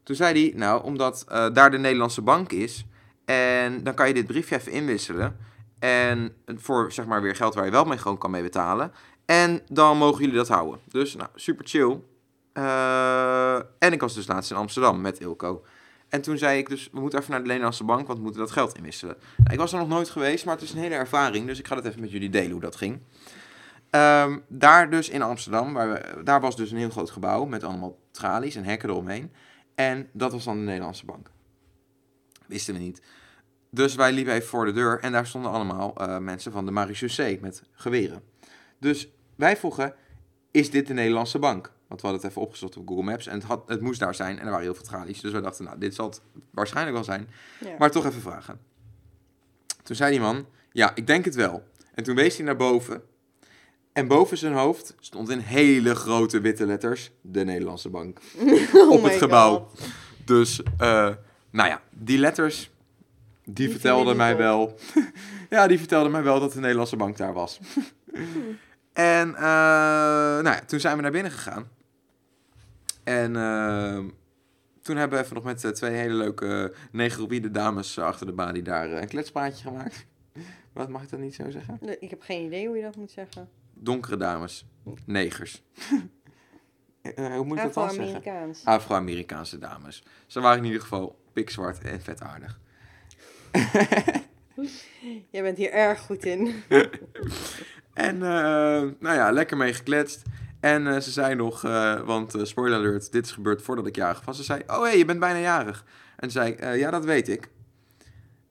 [0.03, 2.87] Toen zei hij, nou, omdat eh, daar de Nederlandse bank is.
[3.25, 5.37] En dan kan je dit briefje even inwisselen.
[5.79, 8.93] En voor, zeg maar, weer geld waar je wel mee gewoon kan mee betalen.
[9.25, 10.81] En dan mogen jullie dat houden.
[10.89, 12.01] Dus, nou, super chill.
[12.53, 15.65] Eh, en ik was dus laatst in Amsterdam met Ilko.
[16.09, 18.43] En toen zei ik dus, we moeten even naar de Nederlandse bank, want we moeten
[18.43, 19.17] dat geld inwisselen.
[19.37, 21.47] Nou, ik was er nog nooit geweest, maar het is een hele ervaring.
[21.47, 23.01] Dus ik ga dat even met jullie delen hoe dat ging.
[23.91, 27.65] Ehm, daar dus in Amsterdam, waar we, daar was dus een heel groot gebouw met
[27.65, 29.33] allemaal tralies en hekken eromheen.
[29.75, 31.31] En dat was dan de Nederlandse bank.
[32.47, 33.03] Wisten we niet.
[33.71, 36.71] Dus wij liepen even voor de deur en daar stonden allemaal eh, mensen van de
[36.71, 38.23] marechaussee met geweren.
[38.79, 39.95] Dus wij vroegen,
[40.51, 41.73] is dit de Nederlandse bank?
[41.89, 44.15] Want we hadden het even opgezocht op Google Maps en het, had, het moest daar
[44.15, 45.21] zijn en er waren heel veel tralies.
[45.21, 46.21] Dus we dachten, nou, dit zal het
[46.51, 47.29] waarschijnlijk wel zijn.
[47.61, 47.75] Ja.
[47.79, 48.61] Maar toch even vragen.
[49.83, 51.63] Toen zei die man, ja, ik denk het wel.
[51.95, 53.03] En toen wees hij naar boven.
[53.97, 58.19] En boven zijn hoofd stond in hele grote witte letters de Nederlandse Bank.
[58.75, 59.59] Oh op het my gebouw.
[59.59, 59.81] God.
[60.25, 61.15] Dus, eh,
[61.51, 62.71] nou ja, die letters,
[63.45, 64.79] die, Die vertelden mij wel...
[65.51, 67.61] ja, die vertelden mij wel dat de Nederlandse Bank daar was.
[68.93, 69.43] en, eh,
[70.43, 71.69] nou ja, toen zijn we naar binnen gegaan.
[73.05, 73.99] En eh,
[74.83, 78.91] toen hebben we even nog met twee hele leuke negroïde dames achter de balie daar
[78.91, 80.07] een kletspraatje gemaakt.
[80.73, 81.79] Wat mag ik dat niet zo zeggen?
[81.81, 83.49] Nee, Ik heb geen idee hoe je dat moet zeggen.
[83.79, 84.67] Donkere dames.
[85.07, 85.63] Negers.
[87.15, 88.07] Eh, hoe moet ik dat dan zeggen?
[88.15, 88.65] Afro-Amerikaans.
[88.65, 90.03] Afro-Amerikaanse dames.
[90.27, 92.61] Ze waren in ieder geval pikzwart en vetaardig.
[95.31, 96.55] Jij bent hier erg goed in.
[97.93, 98.29] En eh,
[99.01, 100.23] nou ja, lekker mee gekletst.
[100.61, 104.25] En eh, ze zei nog, eh, want spoiler alert, dit is gebeurd voordat ik jarig
[104.25, 104.37] was.
[104.37, 105.85] Ze zei, oh hé, hey, je bent bijna jarig.
[106.17, 107.49] En zei ik, "Eh, ja, dat weet ik.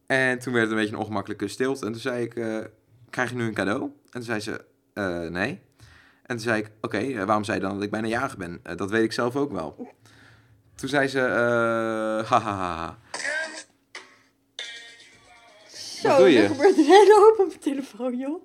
[0.05, 1.85] En toen werd het een beetje een ongemakkelijke stilte.
[1.85, 2.29] En toen zei ik,
[3.09, 3.81] krijg je nu een cadeau?
[3.83, 4.65] En toen zei ze,
[4.95, 5.61] "Eh, nee.
[6.23, 8.59] En toen zei ik, oké, eh, waarom zei je dan dat ik bijna jarig ben?
[8.63, 9.87] "Eh, dat weet ik zelf ook wel.
[10.75, 12.97] Toen zei ze, eh hahaha.
[16.01, 16.41] Zo, doe je?
[16.41, 18.43] er gebeurt een hele hoop op mijn telefoon, joh.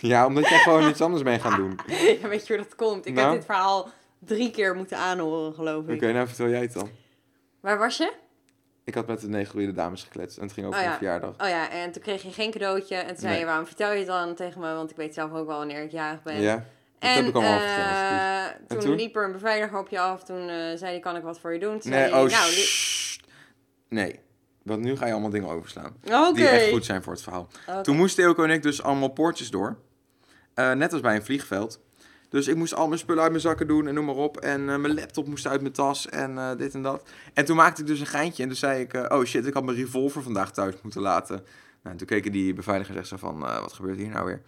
[0.00, 1.72] Ja, omdat jij gewoon iets anders bent gaan doen.
[1.72, 3.06] Oké, Ja, weet je hoe dat komt?
[3.06, 3.26] Ik Nou?
[3.26, 6.00] heb dit verhaal drie keer moeten aanhoren, geloof ik.
[6.00, 6.90] nou vertel jij het dan.
[7.60, 8.12] Waar was je?
[8.84, 10.96] Ik had met de negroïde dames gekletst en het ging over Oh een ja.
[10.96, 11.30] verjaardag.
[11.38, 12.94] Oh ja, en toen kreeg je geen cadeautje.
[12.96, 13.40] En toen zei Nee.
[13.40, 14.74] je, waarom vertel je het dan tegen me?
[14.74, 16.40] Want ik weet zelf ook wel wanneer ik jarig ben.
[16.40, 16.64] Ja, dat
[16.98, 18.68] en heb ik allemaal eh, verteld.
[18.68, 18.94] toen, En toen?
[18.96, 20.24] liep er een beveiliger op je af.
[20.24, 21.78] Toen eh, zei hij, kan ik wat voor je doen?
[21.78, 22.52] Toen Nee, zei oh, nou.
[23.88, 24.20] Nee,
[24.62, 25.96] want nu ga je allemaal dingen overslaan.
[26.34, 27.48] Die echt goed zijn voor het verhaal.
[27.82, 29.76] Toen moesten Eelco en ik dus allemaal poortjes door.
[30.54, 31.80] Eh, net als bij een vliegveld.
[32.34, 34.36] Dus ik moest al mijn spullen uit mijn zakken doen en noem maar op.
[34.36, 37.08] En eh, mijn laptop moest uit mijn tas en eh, dit en dat.
[37.32, 38.94] En toen maakte ik dus een geintje en toen zei ik...
[38.94, 41.34] eh, oh shit, ik had mijn revolver vandaag thuis moeten laten.
[41.34, 41.46] Nou,
[41.82, 43.38] en toen keken die beveiligers echt zo van...
[43.38, 44.42] wat gebeurt hier nou weer?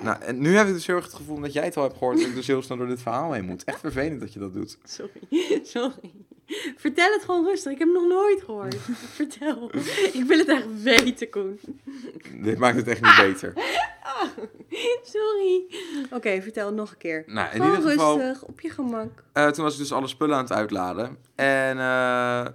[0.00, 1.96] Nou, en nu heb ik dus heel erg het gevoel dat jij het al hebt
[1.96, 2.18] gehoord...
[2.18, 3.64] dat ik dus heel snel door dit verhaal heen moet.
[3.64, 4.78] Echt vervelend dat je dat doet.
[4.84, 5.20] Sorry,
[5.62, 6.12] sorry.
[6.76, 7.72] Vertel het gewoon rustig.
[7.72, 8.76] Ik heb het nog nooit gehoord.
[9.14, 9.70] Vertel.
[10.12, 11.60] Ik wil het echt weten, Koen.
[12.42, 13.52] Dit maakt het echt niet beter.
[15.12, 15.62] Sorry.
[16.10, 17.22] Oké, vertel het nog een keer.
[17.26, 18.18] Nou, in Gewoon ieder geval...
[18.18, 19.24] rustig, op je gemak.
[19.32, 21.16] Eh, toen was ik dus alle spullen aan het uitladen.
[21.34, 22.46] En eh,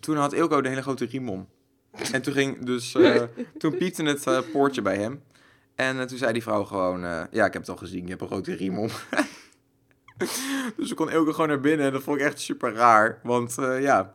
[0.00, 1.48] toen had Ilko de hele grote riem om.
[2.12, 2.94] En toen ging dus...
[2.94, 3.22] eh,
[3.58, 5.22] toen piepte het poortje bij hem.
[5.74, 7.04] En toen zei die vrouw gewoon...
[7.04, 8.88] eh, ja, ik heb het al gezien, je hebt een grote riem om.
[10.76, 11.86] dus ik kon Ilko gewoon naar binnen.
[11.86, 13.20] En dat vond ik echt super raar.
[13.22, 14.14] Want eh, ja,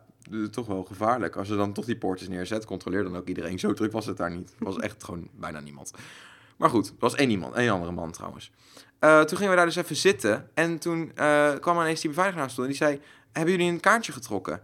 [0.52, 1.36] toch wel gevaarlijk.
[1.36, 3.60] Als je dan toch die poortjes neerzet, controleer dan ook iedereen.
[3.60, 4.54] Zo druk was het daar niet.
[4.60, 5.91] Er was echt gewoon bijna niemand.
[6.58, 7.56] Maar goed, er was één iemand.
[7.56, 8.52] één andere man trouwens.
[8.99, 10.49] Eh, toen gingen we daar dus even zitten.
[10.54, 12.64] En toen eh, kwam ineens die beveiliger toe.
[12.64, 14.62] En die zei, hebben jullie een kaartje getrokken?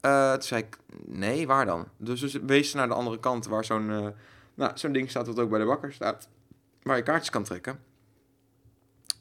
[0.00, 1.88] Eh, toen zei ik, nee, waar dan?
[1.96, 4.14] Dus we wezen naar de andere kant waar zo'n
[4.54, 6.28] nou, zo'n ding staat dat ook bij de bakker staat.
[6.82, 7.80] Waar je kaartjes kan trekken.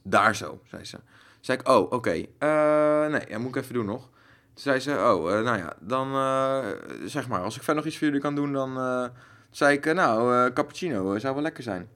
[0.03, 0.99] Daar zo, zei ze.
[1.39, 2.25] Zei ik, oh, oké.
[2.37, 4.01] Eh, nee, dat moet ik even doen nog.
[4.53, 6.65] Toen zei ze, oh, eh, nou ja, dan eh,
[7.05, 9.11] zeg maar, als ik verder nog iets voor jullie kan doen, dan
[9.51, 11.89] zei ik, nou, cappuccino zou wel lekker zijn.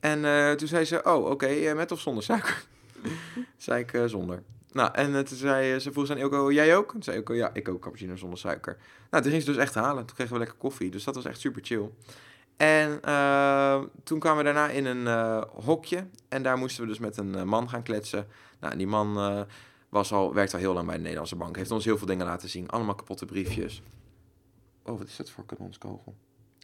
[0.00, 2.64] En toen zei ze, oh, oké, met of zonder suiker?
[3.56, 4.42] zei ik, zonder.
[4.72, 6.90] Nou, en toen zei ze vroeg aan Ilko, jij ook?
[6.90, 8.76] Toen zei Ilko, ja, ik ook cappuccino zonder suiker.
[9.10, 10.06] Nou, toen ging ze dus echt halen.
[10.06, 11.90] Toen kregen we lekker koffie, dus dat was echt super chill.
[12.56, 13.00] En
[14.04, 15.06] toen kwamen we daarna in een
[15.64, 16.06] hokje.
[16.28, 18.26] En daar moesten we dus met een man gaan kletsen.
[18.60, 19.42] Nou, die man eh,
[19.88, 21.56] was al, werkt al heel lang bij de Nederlandse Bank.
[21.56, 22.68] Heeft ons heel veel dingen laten zien.
[22.68, 23.82] Allemaal kapotte briefjes.
[24.82, 26.16] Oh, wat is dat voor kanonskogel?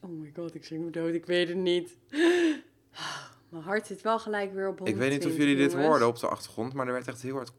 [0.02, 1.14] Oh my god, ik zing me dood.
[1.14, 1.96] Ik weet het niet.
[3.48, 5.88] Mijn hart zit wel gelijk weer op Ik weet niet of 120, jullie dit jongens.
[5.88, 7.52] hoorden op de achtergrond, maar er werd echt heel hard...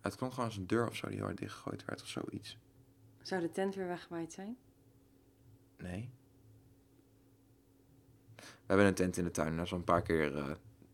[0.00, 2.58] Het klonk gewoon als een deur of zo die heel hard dichtgegooid werd of zoiets.
[3.22, 4.56] Zou de tent weer weggewaaid zijn?
[5.78, 6.10] Nee.
[8.36, 9.56] We hebben een tent in de tuin.
[9.56, 10.50] Dat is al een paar keer eh,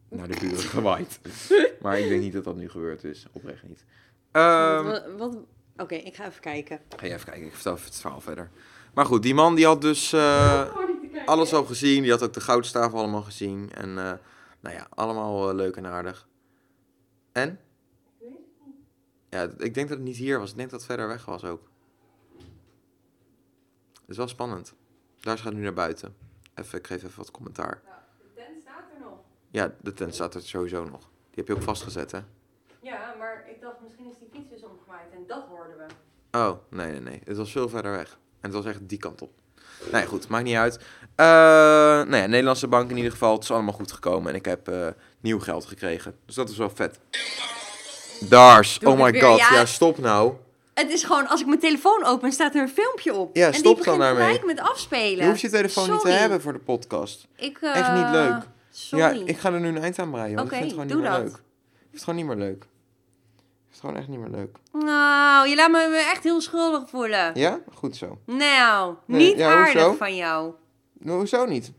[0.09, 1.21] naar de buren gewaaid.
[1.83, 3.27] maar ik denk niet dat dat nu gebeurd is.
[3.33, 3.85] Oprecht niet.
[4.33, 5.37] Ehm, wat, wat-
[5.77, 6.81] Oké, ik ga even kijken.
[6.97, 7.45] ga je even kijken.
[7.47, 8.51] Ik vertel even het verhaal verder.
[8.95, 10.77] Maar goed, die man die had dus eh,
[11.27, 12.03] alles al gezien.
[12.03, 13.71] Die had ook de goudstaaf allemaal gezien.
[13.73, 14.13] En eh,
[14.61, 16.29] nou ja, allemaal eh, leuk en aardig.
[17.33, 17.61] En?
[19.31, 20.51] Ja, ik denk dat het niet hier was.
[20.51, 21.69] Ik denk dat het verder weg was ook.
[24.01, 24.75] Het is wel spannend.
[25.21, 26.17] Daar gaat nu naar buiten.
[26.55, 27.83] Even, ik geef even wat commentaar.
[28.19, 29.19] de tent staat er nog.
[29.57, 31.01] Ja, de tent staat er sowieso nog.
[31.01, 32.19] Die heb je ook vastgezet, hè?
[32.81, 36.39] Ja, maar ik dacht misschien is die fiets dus omgewaaid en dat hoorden we.
[36.39, 37.21] Oh, nee, nee, nee.
[37.25, 38.19] Het was veel verder weg.
[38.41, 39.31] En het was echt die kant op.
[39.91, 40.29] Nou ja, goed.
[40.29, 40.77] Maakt niet uit.
[41.15, 43.33] Eh nou ja, Nederlandse bank in ieder geval.
[43.33, 44.29] Het is allemaal goed gekomen.
[44.29, 44.89] En ik heb eh,
[45.21, 46.19] nieuw geld gekregen.
[46.25, 46.99] Dus dat is wel vet.
[48.21, 48.79] Dars.
[48.79, 49.39] Doe Oh my god.
[49.39, 49.53] ja.
[49.53, 50.33] Ja, stop nou.
[50.75, 53.37] Het is gewoon, als ik mijn telefoon open, staat er een filmpje op.
[53.37, 54.39] Ja, en stop die dan begint daarmee.
[54.39, 55.25] gelijk met afspelen.
[55.25, 57.27] Je hoeft je telefoon niet te hebben voor de podcast.
[57.37, 58.55] Ik, eh, Echt niet leuk.
[58.79, 59.19] Sorry.
[59.19, 60.37] Ja, ik ga er nu een eind aan breien.
[60.37, 61.33] Want Oké, ik vind het gewoon doe niet meer dat.
[61.33, 61.43] leuk.
[61.73, 62.63] Ik vind het gewoon niet meer leuk.
[62.63, 62.69] Ik
[63.63, 64.57] vind het gewoon echt niet meer leuk.
[64.87, 67.31] Nou, je laat me me echt heel schuldig voelen.
[67.35, 67.61] Ja?
[67.75, 68.19] Goed zo.
[68.27, 69.93] Nou, Nee, niet ja, aardig hoezo?
[69.97, 70.53] van jou.
[70.93, 71.73] Nou, hoezo niet?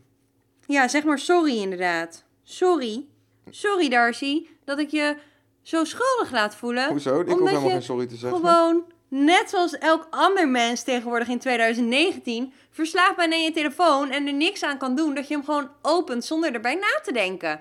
[0.66, 2.24] Ja, zeg maar sorry inderdaad.
[2.42, 3.06] Sorry.
[3.50, 5.16] Sorry Darcy, dat ik je
[5.62, 6.88] zo schuldig laat voelen.
[6.88, 7.20] Hoezo?
[7.20, 8.38] Ik hoef helemaal je geen sorry te zeggen.
[8.40, 14.26] Gewoon, net zoals elk ander mens tegenwoordig in 2019, verslaafd bent aan je telefoon en
[14.26, 17.60] er niks aan kan doen, dat je hem gewoon opent zonder erbij na te denken.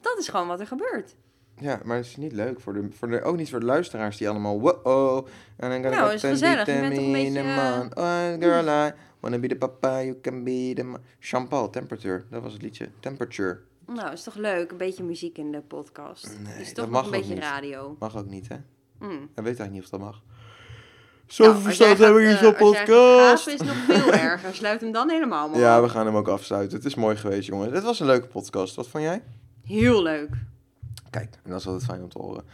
[0.00, 1.16] Dat is gewoon wat er gebeurt.
[1.60, 2.60] Ja, maar het is niet leuk.
[2.60, 4.60] Voor de, voor de, ook niet voor de luisteraars die allemaal...
[4.60, 5.26] Wow,
[5.56, 6.66] en dan Nou, is gezellig.
[6.66, 7.96] Je bent toch een beetje, Man.
[7.96, 10.82] Oh, girl, I wanna be the papa, you can be the...
[10.82, 11.00] man.
[11.18, 12.24] Jean-Paul, Temperature.
[12.30, 12.88] Dat was het liedje.
[13.00, 13.60] Temperature.
[13.86, 16.36] Nou, is toch leuk, een beetje muziek in de podcast.
[16.42, 17.44] Nee, is dat toch mag nog een ook beetje niet.
[17.44, 17.96] radio.
[17.98, 18.56] Mag ook niet, hè?
[18.98, 19.12] Mm.
[19.12, 20.22] Ik weet eigenlijk niet of dat mag.
[21.38, 23.44] Nou, Zoveel als verstand we gaat, hier zo'n eh, podcast.
[23.44, 24.54] gapen, is nog veel erger.
[24.54, 26.76] Sluit hem dan helemaal maar Ja, we gaan hem ook afsluiten.
[26.76, 27.72] Het is mooi geweest, jongen.
[27.72, 28.74] Het was een leuke podcast.
[28.74, 29.22] Wat vond jij?
[29.64, 30.28] Heel leuk.
[31.10, 32.44] Kijk, en dat is altijd fijn om te horen.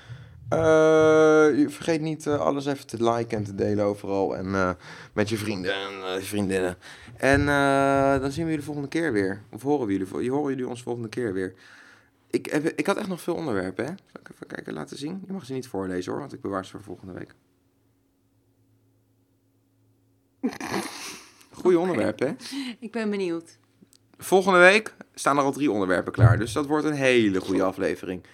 [0.49, 4.37] Eh, vergeet niet eh, alles even te liken en te delen overal.
[4.37, 4.77] En
[5.13, 6.77] met je vrienden en vriendinnen.
[7.17, 7.47] En
[8.21, 9.43] dan zien we jullie volgende keer weer.
[9.53, 11.55] Of horen we jullie, horen jullie ons volgende keer weer.
[12.31, 13.91] Ik, heb, ik had echt nog veel onderwerpen, hè?
[13.91, 15.23] Zal ik even kijken, laten zien?
[15.27, 16.21] Je mag ze niet voorlezen, hoor.
[16.21, 17.35] Want ik bewaar ze voor volgende week.
[21.63, 22.35] Goeie onderwerpen, hè?
[22.79, 23.59] Ik ben benieuwd.
[24.19, 26.39] Volgende week staan er al drie onderwerpen klaar.
[26.39, 28.25] Dus dat wordt een hele goede aflevering.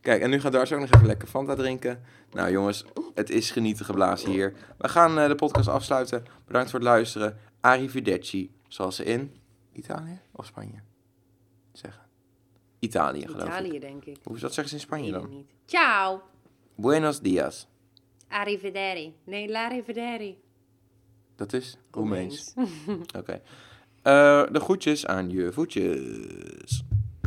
[0.00, 2.02] Kijk, en nu gaat Darcy ook nog even lekker Fanta drinken.
[2.32, 2.84] Nou jongens,
[3.14, 4.54] het is genieten geblazen hier.
[4.78, 6.24] We gaan eh, de podcast afsluiten.
[6.46, 7.38] Bedankt voor het luisteren.
[7.60, 9.34] Arrivederci, zoals ze in
[9.72, 10.80] Italië of Spanje
[11.72, 12.02] zeggen.
[12.78, 13.48] Italië, geloof ik.
[13.48, 14.16] Italië, denk ik.
[14.22, 15.28] Hoe dat zeggen ze in Spanje dan?
[15.28, 15.50] niet.
[15.66, 16.22] Ciao.
[16.74, 17.66] Buenos dias.
[18.28, 19.14] Arrivederci.
[19.24, 20.38] Nee, l'arrivederci.
[21.40, 22.54] Dat is Roemeens.
[23.18, 23.40] Oké.
[24.02, 26.82] Eh, de groetjes aan je voetjes.